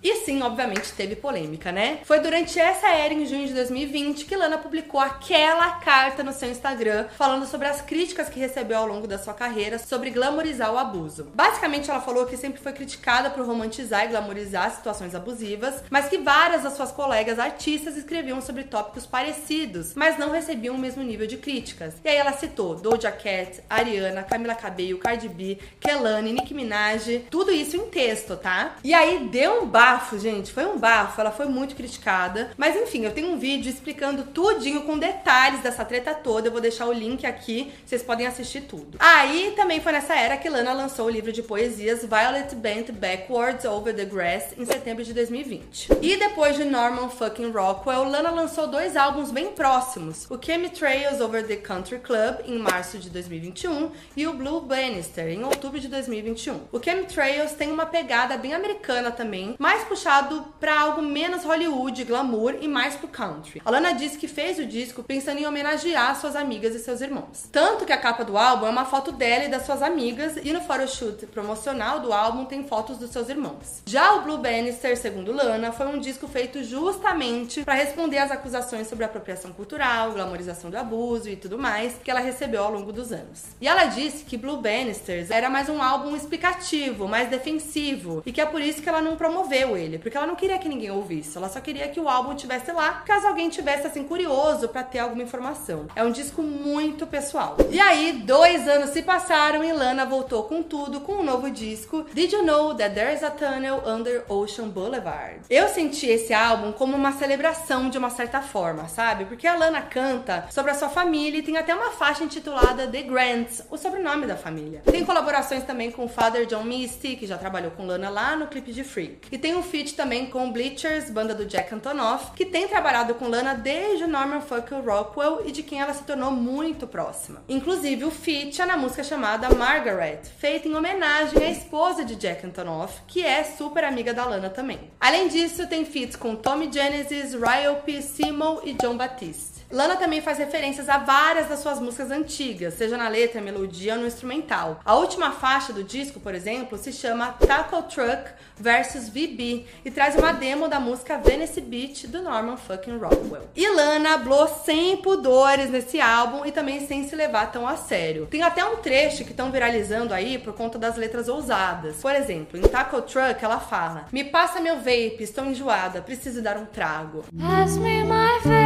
E 0.00 0.14
sim, 0.24 0.40
obviamente 0.42 0.92
teve 0.92 1.16
polêmica, 1.16 1.72
né? 1.72 1.98
Foi 2.04 2.20
durante 2.20 2.56
essa 2.58 2.88
era, 2.88 3.12
em 3.12 3.26
junho 3.26 3.48
de 3.48 3.52
2020, 3.54 4.26
que 4.26 4.36
Lana 4.36 4.56
publicou 4.56 5.00
aquela 5.00 5.72
carta 5.72 6.22
no 6.22 6.32
seu 6.32 6.48
Instagram 6.48 7.08
falando 7.16 7.46
sobre 7.46 7.66
as 7.66 7.80
críticas 7.80 8.28
que 8.28 8.38
recebeu 8.38 8.78
ao 8.78 8.86
longo 8.86 9.08
da 9.08 9.18
sua 9.18 9.34
carreira 9.34 9.76
sobre 9.76 10.10
glamorizar 10.10 10.72
o 10.72 10.78
abuso. 10.78 11.32
Basicamente, 11.34 11.90
ela 11.90 12.00
falou 12.00 12.26
que 12.26 12.36
sempre 12.36 12.62
foi 12.62 12.72
criticada 12.72 13.28
por 13.30 13.44
romantizar 13.44 14.04
e 14.04 14.08
glamorizar 14.08 14.70
situações 14.70 15.16
abusivas, 15.16 15.82
mas 15.90 16.08
que 16.08 16.18
várias 16.18 16.62
das 16.62 16.74
suas 16.74 16.92
colegas 16.92 17.40
artistas 17.40 17.96
escreviam 17.96 18.40
sobre 18.40 18.64
tópicos 18.64 19.04
parecidos, 19.04 19.94
mas 19.96 20.16
não 20.16 20.30
recebiam 20.30 20.76
o 20.76 20.78
mesmo 20.78 21.02
nível 21.02 21.26
de 21.26 21.38
críticas. 21.38 21.94
E 22.04 22.08
aí 22.08 22.16
ela 22.16 22.32
citou 22.32 22.76
Doja 22.76 23.10
Cat, 23.10 23.60
Ariana, 23.68 24.22
Camila 24.22 24.54
Cabello, 24.54 24.98
Cardi 24.98 25.28
B, 25.28 25.58
Kelani, 25.88 26.34
Nicki 26.34 26.52
Minaj, 26.52 27.22
tudo 27.30 27.50
isso 27.50 27.74
em 27.74 27.86
texto, 27.86 28.36
tá? 28.36 28.76
E 28.84 28.92
aí 28.92 29.26
deu 29.30 29.62
um 29.62 29.66
bafo, 29.66 30.18
gente, 30.18 30.52
foi 30.52 30.66
um 30.66 30.76
bafo, 30.76 31.18
ela 31.18 31.30
foi 31.30 31.46
muito 31.46 31.74
criticada, 31.74 32.50
mas 32.58 32.76
enfim, 32.76 33.06
eu 33.06 33.10
tenho 33.10 33.30
um 33.30 33.38
vídeo 33.38 33.70
explicando 33.70 34.24
tudinho 34.24 34.82
com 34.82 34.98
detalhes 34.98 35.60
dessa 35.60 35.86
treta 35.86 36.12
toda, 36.12 36.48
eu 36.48 36.52
vou 36.52 36.60
deixar 36.60 36.84
o 36.84 36.92
link 36.92 37.24
aqui, 37.24 37.72
vocês 37.86 38.02
podem 38.02 38.26
assistir 38.26 38.64
tudo. 38.64 38.98
Aí 38.98 39.54
também 39.56 39.80
foi 39.80 39.92
nessa 39.92 40.14
era 40.14 40.36
que 40.36 40.50
Lana 40.50 40.74
lançou 40.74 41.06
o 41.06 41.10
livro 41.10 41.32
de 41.32 41.42
poesias 41.42 42.04
Violet 42.04 42.54
Bent 42.54 42.90
Backwards 42.92 43.64
Over 43.64 43.96
the 43.96 44.04
Grass 44.04 44.52
em 44.58 44.66
setembro 44.66 45.02
de 45.02 45.14
2020. 45.14 45.88
E 46.02 46.18
depois 46.18 46.54
de 46.54 46.64
Norman 46.64 47.08
fucking 47.08 47.50
Rockwell, 47.50 48.04
Lana 48.04 48.30
lançou 48.30 48.66
dois 48.66 48.94
álbuns 48.94 49.30
bem 49.30 49.52
próximos, 49.52 50.26
o 50.28 50.38
Chemtrails 50.38 51.22
Over 51.22 51.46
the 51.46 51.56
Country 51.56 51.98
Club 51.98 52.40
em 52.44 52.58
março 52.58 52.98
de 52.98 53.08
2021 53.08 53.90
e 54.14 54.26
o 54.26 54.34
Blue 54.34 54.60
Bannister 54.60 55.28
em 55.28 55.42
outubro 55.42 55.77
de 55.80 55.88
2021. 55.88 56.60
O 56.72 56.82
Chemtrails 56.82 57.52
tem 57.52 57.70
uma 57.70 57.86
pegada 57.86 58.36
bem 58.36 58.54
americana 58.54 59.10
também, 59.10 59.56
mais 59.58 59.84
puxado 59.84 60.44
pra 60.58 60.80
algo 60.80 61.02
menos 61.02 61.44
Hollywood, 61.44 62.04
glamour 62.04 62.56
e 62.60 62.68
mais 62.68 62.96
pro 62.96 63.08
country. 63.08 63.62
A 63.64 63.70
Lana 63.70 63.92
disse 63.92 64.18
que 64.18 64.28
fez 64.28 64.58
o 64.58 64.66
disco 64.66 65.02
pensando 65.02 65.38
em 65.38 65.46
homenagear 65.46 66.18
suas 66.20 66.36
amigas 66.36 66.74
e 66.74 66.78
seus 66.78 67.00
irmãos. 67.00 67.48
Tanto 67.50 67.84
que 67.84 67.92
a 67.92 67.98
capa 67.98 68.24
do 68.24 68.36
álbum 68.36 68.66
é 68.66 68.70
uma 68.70 68.84
foto 68.84 69.12
dela 69.12 69.44
e 69.44 69.48
das 69.48 69.64
suas 69.64 69.82
amigas 69.82 70.36
e 70.42 70.52
no 70.52 70.60
photoshoot 70.60 71.26
promocional 71.26 72.00
do 72.00 72.12
álbum 72.12 72.44
tem 72.44 72.66
fotos 72.66 72.98
dos 72.98 73.10
seus 73.10 73.28
irmãos. 73.28 73.82
Já 73.86 74.14
o 74.14 74.22
Blue 74.22 74.38
Bannister, 74.38 74.96
segundo 74.96 75.32
Lana, 75.32 75.72
foi 75.72 75.86
um 75.86 75.98
disco 75.98 76.26
feito 76.26 76.62
justamente 76.62 77.64
para 77.64 77.74
responder 77.74 78.18
às 78.18 78.30
acusações 78.30 78.86
sobre 78.88 79.04
apropriação 79.04 79.52
cultural, 79.52 80.12
glamorização 80.12 80.70
do 80.70 80.76
abuso 80.76 81.28
e 81.28 81.36
tudo 81.36 81.58
mais 81.58 81.94
que 82.02 82.10
ela 82.10 82.20
recebeu 82.20 82.62
ao 82.62 82.72
longo 82.72 82.92
dos 82.92 83.12
anos. 83.12 83.44
E 83.60 83.68
ela 83.68 83.84
disse 83.84 84.24
que 84.24 84.36
Blue 84.36 84.58
Bannisters 84.58 85.30
era 85.30 85.48
mais 85.50 85.67
um 85.70 85.82
álbum 85.82 86.16
explicativo, 86.16 87.08
mais 87.08 87.28
defensivo, 87.28 88.22
e 88.24 88.32
que 88.32 88.40
é 88.40 88.46
por 88.46 88.60
isso 88.60 88.82
que 88.82 88.88
ela 88.88 89.02
não 89.02 89.16
promoveu 89.16 89.76
ele, 89.76 89.98
porque 89.98 90.16
ela 90.16 90.26
não 90.26 90.36
queria 90.36 90.58
que 90.58 90.68
ninguém 90.68 90.90
ouvisse, 90.90 91.36
ela 91.36 91.48
só 91.48 91.60
queria 91.60 91.88
que 91.88 92.00
o 92.00 92.08
álbum 92.08 92.34
tivesse 92.34 92.72
lá, 92.72 93.02
caso 93.06 93.26
alguém 93.26 93.48
tivesse 93.48 93.86
assim 93.86 94.04
curioso 94.04 94.68
para 94.68 94.82
ter 94.82 94.98
alguma 94.98 95.22
informação. 95.22 95.86
É 95.94 96.02
um 96.02 96.10
disco 96.10 96.42
muito 96.42 97.06
pessoal. 97.06 97.56
E 97.70 97.80
aí, 97.80 98.22
dois 98.24 98.68
anos 98.68 98.90
se 98.90 99.02
passaram 99.02 99.62
e 99.64 99.72
Lana 99.72 100.04
voltou 100.04 100.44
com 100.44 100.62
tudo, 100.62 101.00
com 101.00 101.14
um 101.14 101.22
novo 101.22 101.50
disco, 101.50 102.06
Did 102.12 102.32
You 102.32 102.44
Know 102.44 102.74
That 102.74 102.94
There's 102.94 103.22
a 103.22 103.30
Tunnel 103.30 103.82
Under 103.86 104.24
Ocean 104.28 104.68
Boulevard? 104.68 105.40
Eu 105.48 105.68
senti 105.68 106.06
esse 106.06 106.32
álbum 106.32 106.72
como 106.72 106.96
uma 106.96 107.12
celebração 107.12 107.90
de 107.90 107.98
uma 107.98 108.10
certa 108.10 108.40
forma, 108.40 108.88
sabe? 108.88 109.24
Porque 109.24 109.46
a 109.46 109.56
Lana 109.56 109.82
canta 109.82 110.46
sobre 110.50 110.70
a 110.70 110.74
sua 110.74 110.88
família 110.88 111.38
e 111.38 111.42
tem 111.42 111.56
até 111.56 111.74
uma 111.74 111.90
faixa 111.90 112.24
intitulada 112.24 112.86
The 112.86 113.02
Grants, 113.02 113.62
o 113.70 113.76
sobrenome 113.76 114.26
da 114.26 114.36
família. 114.36 114.82
Tem 114.90 115.04
colaborações 115.04 115.57
também 115.64 115.90
com 115.90 116.08
Father 116.08 116.46
John 116.46 116.64
Misty, 116.64 117.16
que 117.16 117.26
já 117.26 117.38
trabalhou 117.38 117.70
com 117.70 117.86
Lana 117.86 118.08
lá 118.08 118.36
no 118.36 118.46
clipe 118.46 118.72
de 118.72 118.84
Freak. 118.84 119.28
E 119.30 119.38
tem 119.38 119.54
um 119.54 119.62
feat 119.62 119.94
também 119.94 120.26
com 120.26 120.52
Bleachers, 120.52 121.10
banda 121.10 121.34
do 121.34 121.44
Jack 121.44 121.74
Antonoff, 121.74 122.32
que 122.32 122.44
tem 122.44 122.68
trabalhado 122.68 123.14
com 123.14 123.28
Lana 123.28 123.54
desde 123.54 124.06
Norman 124.06 124.40
Fucking 124.40 124.80
Rockwell 124.80 125.46
e 125.46 125.52
de 125.52 125.62
quem 125.62 125.80
ela 125.80 125.94
se 125.94 126.04
tornou 126.04 126.30
muito 126.30 126.86
próxima. 126.86 127.42
Inclusive, 127.48 128.04
o 128.04 128.10
feat 128.10 128.60
é 128.60 128.66
na 128.66 128.76
música 128.76 129.04
chamada 129.04 129.54
Margaret, 129.54 130.20
feita 130.38 130.68
em 130.68 130.74
homenagem 130.74 131.42
à 131.42 131.50
esposa 131.50 132.04
de 132.04 132.16
Jack 132.16 132.46
Antonoff, 132.46 133.00
que 133.06 133.24
é 133.24 133.44
super 133.44 133.84
amiga 133.84 134.14
da 134.14 134.24
Lana 134.24 134.50
também. 134.50 134.78
Além 135.00 135.28
disso, 135.28 135.66
tem 135.66 135.84
feats 135.84 136.16
com 136.16 136.36
Tommy 136.36 136.70
Genesis, 136.72 137.34
Ryope, 137.34 138.02
Simo 138.02 138.60
e 138.64 138.72
John 138.74 138.96
Batiste. 138.96 139.57
Lana 139.70 139.96
também 139.96 140.22
faz 140.22 140.38
referências 140.38 140.88
a 140.88 140.96
várias 140.96 141.48
das 141.48 141.60
suas 141.60 141.78
músicas 141.78 142.10
antigas, 142.10 142.74
seja 142.74 142.96
na 142.96 143.06
letra, 143.06 143.40
melodia 143.40 143.94
ou 143.94 144.00
no 144.00 144.06
instrumental. 144.06 144.80
A 144.82 144.94
última 144.94 145.30
faixa 145.30 145.74
do 145.74 145.84
disco, 145.84 146.18
por 146.18 146.34
exemplo, 146.34 146.78
se 146.78 146.90
chama 146.90 147.32
Tackle 147.32 147.82
Truck 147.82 148.30
versus 148.56 149.08
VB 149.08 149.66
e 149.84 149.90
traz 149.90 150.16
uma 150.16 150.32
demo 150.32 150.68
da 150.68 150.80
música 150.80 151.18
Venice 151.18 151.60
Beach 151.60 152.06
do 152.06 152.22
Norman 152.22 152.56
fucking 152.56 152.96
Rockwell. 152.96 153.48
E 153.54 153.68
Lana 153.68 154.14
hablou 154.14 154.48
sem 154.48 154.96
pudores 154.96 155.70
nesse 155.70 156.00
álbum 156.00 156.46
e 156.46 156.52
também 156.52 156.86
sem 156.86 157.06
se 157.06 157.14
levar 157.14 157.52
tão 157.52 157.68
a 157.68 157.76
sério. 157.76 158.26
Tem 158.26 158.42
até 158.42 158.64
um 158.64 158.76
trecho 158.76 159.24
que 159.24 159.32
estão 159.32 159.50
viralizando 159.50 160.14
aí 160.14 160.38
por 160.38 160.54
conta 160.54 160.78
das 160.78 160.96
letras 160.96 161.28
ousadas. 161.28 161.96
Por 161.96 162.14
exemplo, 162.14 162.58
em 162.58 162.62
Tackle 162.62 163.02
Truck 163.02 163.44
ela 163.44 163.60
fala: 163.60 164.06
Me 164.10 164.24
passa 164.24 164.60
meu 164.60 164.76
vape, 164.76 165.18
estou 165.20 165.44
enjoada, 165.44 166.00
preciso 166.00 166.40
dar 166.40 166.56
um 166.56 166.64
trago. 166.64 167.24
Pass 167.38 167.76
me 167.76 168.02
my 168.02 168.38
vape. 168.42 168.57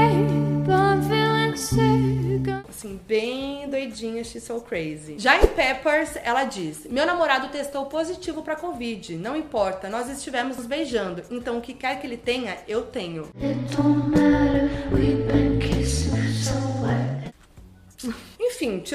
Assim, 2.69 3.01
bem 3.07 3.69
doidinha, 3.69 4.25
she's 4.25 4.43
so 4.43 4.61
crazy. 4.61 5.17
Já 5.19 5.37
em 5.37 5.47
Peppers, 5.47 6.17
ela 6.23 6.45
diz: 6.45 6.87
Meu 6.89 7.07
namorado 7.07 7.49
testou 7.49 7.87
positivo 7.87 8.43
pra 8.43 8.57
Covid. 8.57 9.17
Não 9.17 9.37
importa, 9.37 9.89
nós 9.89 10.09
estivemos 10.09 10.57
nos 10.57 10.67
beijando. 10.67 11.23
Então, 11.31 11.59
o 11.59 11.61
que 11.61 11.75
quer 11.75 12.01
que 12.01 12.07
ele 12.07 12.17
tenha, 12.17 12.57
eu 12.67 12.83
tenho. 12.83 13.29
It 13.41 13.77
don't 13.77 14.09
matter, 14.09 14.52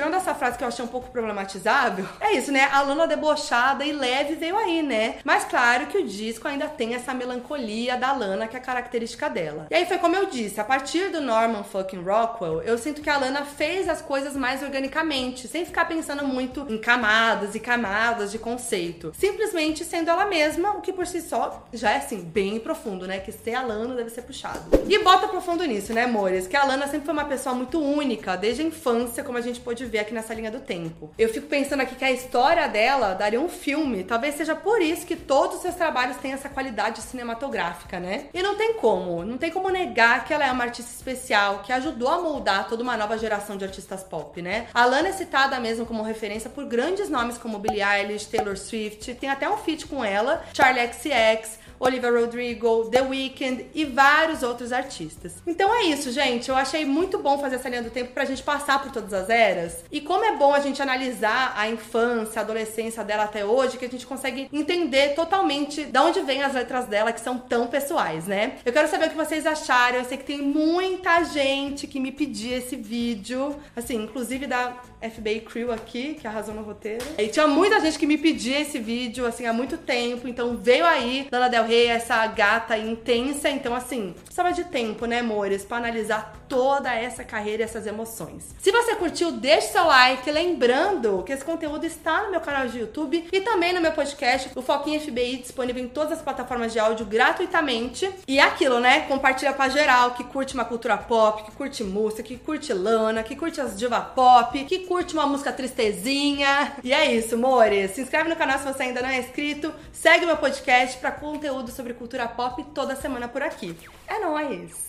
tirando 0.08 0.22
essa 0.22 0.34
frase 0.34 0.58
que 0.58 0.64
eu 0.64 0.68
achei 0.70 0.84
um 0.84 0.88
pouco 0.88 1.12
problematizável, 1.12 2.06
é 2.22 2.34
isso, 2.34 2.50
né? 2.50 2.70
A 2.72 2.82
Lana 2.82 3.06
debochada 3.06 3.84
e 3.84 3.92
leve 3.92 4.36
veio 4.36 4.58
aí, 4.58 4.82
né? 4.82 5.16
Mas 5.24 5.44
claro 5.44 5.88
que 5.88 5.98
o 5.98 6.06
disco 6.06 6.48
ainda 6.48 6.68
tem 6.68 6.96
essa 6.96 7.14
melancolia 7.14 7.98
da 7.98 8.14
Lana 8.14 8.48
que 8.48 8.56
é 8.56 8.60
característica 8.60 9.30
dela. 9.30 9.68
E 9.70 9.76
aí 9.76 9.86
foi 9.86 9.98
como 9.98 10.16
eu 10.16 10.28
disse, 10.28 10.62
a 10.62 10.64
partir 10.64 11.10
do 11.10 11.20
Norman 11.20 11.64
fucking 11.64 12.02
Rockwell, 12.02 12.62
eu 12.62 12.78
sinto 12.78 13.02
que 13.02 13.10
a 13.10 13.18
Lana 13.18 13.44
fez 13.44 13.90
as 13.90 14.02
coisas 14.02 14.34
mais 14.34 14.64
organicamente, 14.64 15.48
sem 15.48 15.66
ficar 15.66 15.86
pensando 15.86 16.26
muito 16.26 16.66
em 16.70 16.78
camadas 16.78 17.54
e 17.54 17.60
camadas 17.60 18.32
de 18.32 18.40
conceito. 18.40 19.12
Simplesmente 19.18 19.84
sendo 19.84 20.10
ela 20.10 20.26
mesma, 20.26 20.72
o 20.72 20.82
que 20.82 20.94
por 20.94 21.06
si 21.06 21.22
só 21.22 21.68
já 21.74 21.92
é 21.92 21.98
assim, 21.98 22.22
bem 22.22 22.60
profundo, 22.60 23.06
né? 23.06 23.20
Que 23.20 23.34
ser 23.34 23.56
a 23.56 23.62
Lana 23.62 23.96
deve 23.96 24.10
ser 24.10 24.22
puxado. 24.22 24.70
E 24.88 25.04
bota 25.04 25.28
profundo 25.28 25.66
nisso, 25.66 25.94
né, 25.94 26.04
amores? 26.04 26.48
Que 26.48 26.56
a 26.56 26.64
Lana 26.64 26.88
sempre 26.88 27.06
foi 27.06 27.14
uma 27.14 27.26
pessoa 27.26 27.54
muito 27.54 27.78
única, 27.82 28.38
desde 28.38 28.62
a 28.62 28.66
infância, 28.66 29.24
como 29.24 29.38
a 29.38 29.42
gente 29.42 29.60
pôde 29.60 29.84
ver 29.86 29.97
aqui 30.02 30.14
nessa 30.14 30.34
linha 30.34 30.52
do 30.52 30.60
tempo. 30.60 31.12
Eu 31.18 31.30
fico 31.30 31.48
pensando 31.48 31.82
aqui 31.82 31.96
que 31.96 32.06
a 32.06 32.12
história 32.12 32.68
dela 32.68 33.14
daria 33.14 33.40
um 33.40 33.50
filme. 33.50 34.04
Talvez 34.04 34.36
seja 34.36 34.56
por 34.56 34.82
isso 34.82 35.06
que 35.06 35.16
todos 35.16 35.58
os 35.58 35.62
seus 35.62 35.76
trabalhos 35.76 36.18
têm 36.18 36.34
essa 36.34 36.50
qualidade 36.50 37.02
cinematográfica, 37.02 38.00
né? 38.00 38.26
E 38.34 38.42
não 38.42 38.56
tem 38.56 38.74
como, 38.74 39.24
não 39.24 39.38
tem 39.38 39.52
como 39.52 39.70
negar 39.70 40.26
que 40.26 40.34
ela 40.34 40.46
é 40.46 40.52
uma 40.52 40.64
artista 40.64 40.92
especial, 40.92 41.60
que 41.60 41.72
ajudou 41.72 42.10
a 42.10 42.22
moldar 42.22 42.68
toda 42.68 42.84
uma 42.84 42.98
nova 42.98 43.18
geração 43.18 43.58
de 43.58 43.66
artistas 43.66 44.04
pop, 44.04 44.42
né? 44.42 44.68
A 44.74 44.86
Lana 44.86 45.10
é 45.10 45.12
citada 45.12 45.60
mesmo 45.60 45.86
como 45.86 46.04
referência 46.04 46.50
por 46.50 46.66
grandes 46.66 47.10
nomes 47.10 47.38
como 47.38 47.60
Billie 47.60 47.84
Eilish, 47.84 48.28
Taylor 48.28 48.58
Swift, 48.58 49.14
tem 49.16 49.30
até 49.30 49.50
um 49.50 49.58
feat 49.58 49.88
com 49.88 50.04
ela, 50.04 50.44
Charlie 50.54 50.88
XCX, 50.88 51.60
Olivia 51.80 52.12
Rodrigo, 52.12 52.90
The 52.90 53.02
Weeknd 53.02 53.68
e 53.74 53.86
vários 53.86 54.44
outros 54.44 54.72
artistas. 54.72 55.36
Então 55.46 55.74
é 55.74 55.84
isso, 55.84 56.12
gente. 56.12 56.50
Eu 56.50 56.56
achei 56.56 56.86
muito 56.86 57.18
bom 57.20 57.38
fazer 57.38 57.56
essa 57.56 57.70
linha 57.70 57.84
do 57.84 57.90
tempo 57.90 58.14
pra 58.14 58.26
gente 58.26 58.44
passar 58.44 58.82
por 58.82 58.92
todas 58.92 59.14
as 59.14 59.30
eras. 59.30 59.84
E 59.92 60.02
como 60.02 60.26
é 60.26 60.36
bom 60.36 60.54
a 60.54 60.60
gente 60.60 60.82
analisar 60.82 61.54
a 61.56 61.70
infância, 61.70 62.42
a 62.42 62.44
adolescência 62.44 63.04
dela 63.04 63.24
até 63.24 63.46
hoje, 63.46 63.78
que 63.78 63.86
a 63.86 63.90
gente 63.90 64.06
consegue 64.06 64.50
entender 64.52 65.14
totalmente 65.16 65.86
de 65.86 66.00
onde 66.00 66.22
vêm 66.22 66.44
as 66.44 66.54
letras 66.54 66.86
dela, 66.86 67.12
que 67.12 67.22
são 67.22 67.38
tão 67.38 67.68
pessoais, 67.68 68.26
né? 68.26 68.58
Eu 68.66 68.74
quero 68.74 68.88
saber 68.88 69.08
o 69.08 69.10
que 69.10 69.16
vocês 69.16 69.46
acharam. 69.46 70.00
Eu 70.00 70.06
sei 70.06 70.18
que 70.18 70.26
tem 70.26 70.42
muita 70.42 71.24
gente 71.24 71.88
que 71.88 72.00
me 72.00 72.12
pedia 72.12 72.58
esse 72.58 72.76
vídeo, 72.76 73.56
assim, 73.76 73.96
inclusive 73.96 74.48
da 74.48 74.74
FBI 75.02 75.42
Crew 75.42 75.72
aqui, 75.72 76.16
que 76.16 76.28
arrasou 76.28 76.54
no 76.54 76.62
roteiro. 76.64 77.06
E 77.18 77.28
tinha 77.28 77.48
muita 77.48 77.80
gente 77.80 78.00
que 78.00 78.08
me 78.08 78.18
pedia 78.18 78.60
esse 78.60 78.80
vídeo, 78.80 79.26
assim, 79.26 79.46
há 79.46 79.54
muito 79.54 79.78
tempo. 79.78 80.28
Então 80.28 80.58
veio 80.58 80.86
aí 80.86 81.28
Lana 81.32 81.50
Del 81.50 81.66
Rey, 81.66 81.88
essa 81.88 82.26
gata 82.28 82.78
intensa. 82.78 83.50
Então, 83.50 83.76
assim, 83.76 84.14
precisava 84.24 84.52
de 84.52 84.64
tempo, 84.66 85.06
né, 85.06 85.20
amores? 85.20 85.64
Pra 85.64 85.78
analisar 85.78 86.34
toda 86.48 86.94
essa 86.94 87.24
carreira 87.24 87.64
e 87.64 87.66
essas 87.66 87.86
emoções. 87.86 88.56
Se 88.60 88.72
você 88.72 88.96
curtiu, 88.96 89.32
deixe 89.32 89.68
seu 89.68 89.86
like. 89.86 90.30
Lembrando 90.32 91.24
que 91.24 91.34
esse 91.34 91.44
conteúdo 91.44 91.86
está 91.86 92.24
no 92.24 92.32
meu 92.32 92.42
canal 92.42 92.68
de 92.68 92.80
YouTube 92.80 93.28
e 93.32 93.42
também 93.42 93.74
no 93.74 93.82
meu 93.82 93.92
podcast, 93.92 94.50
o 94.56 94.62
Foquinha 94.62 95.00
FBI, 95.00 95.38
disponível 95.38 95.84
em 95.84 95.88
todas 95.88 96.14
as 96.14 96.22
plataformas 96.22 96.74
de 96.74 96.80
áudio 96.80 97.06
gratuitamente. 97.06 98.10
E 98.28 98.40
é 98.40 98.44
aquilo, 98.44 98.80
né? 98.80 99.02
Compartilha 99.02 99.54
pra 99.54 99.70
geral 99.70 100.12
que 100.12 100.24
curte 100.24 100.54
uma 100.54 100.66
cultura 100.66 100.98
pop, 100.98 101.44
que 101.44 101.52
curte 101.52 101.84
música, 101.84 102.24
que 102.24 102.38
curte 102.38 102.74
Lana, 102.74 103.24
que 103.24 103.36
curte 103.36 103.60
as 103.62 103.78
diva 103.78 104.02
pop, 104.02 104.64
que 104.64 104.87
curte 104.88 105.14
uma 105.14 105.28
música 105.28 105.52
tristezinha. 105.52 106.74
E 106.84 106.94
é 106.94 107.14
isso, 107.14 107.36
amores. 107.36 107.92
Se 107.92 108.02
inscreve 108.02 108.30
no 108.30 108.36
canal 108.36 108.58
se 108.58 108.66
você 108.66 108.84
ainda 108.84 109.02
não 109.02 109.10
é 109.10 109.20
inscrito. 109.20 109.74
Segue 109.92 110.26
meu 110.26 110.38
podcast 110.38 110.98
para 110.98 111.12
conteúdo 111.12 111.72
sobre 111.72 111.94
cultura 111.94 112.28
pop 112.28 112.64
toda 112.74 112.96
semana 112.96 113.28
por 113.28 113.42
aqui. 113.42 113.76
É 114.08 114.20
nóis! 114.20 114.87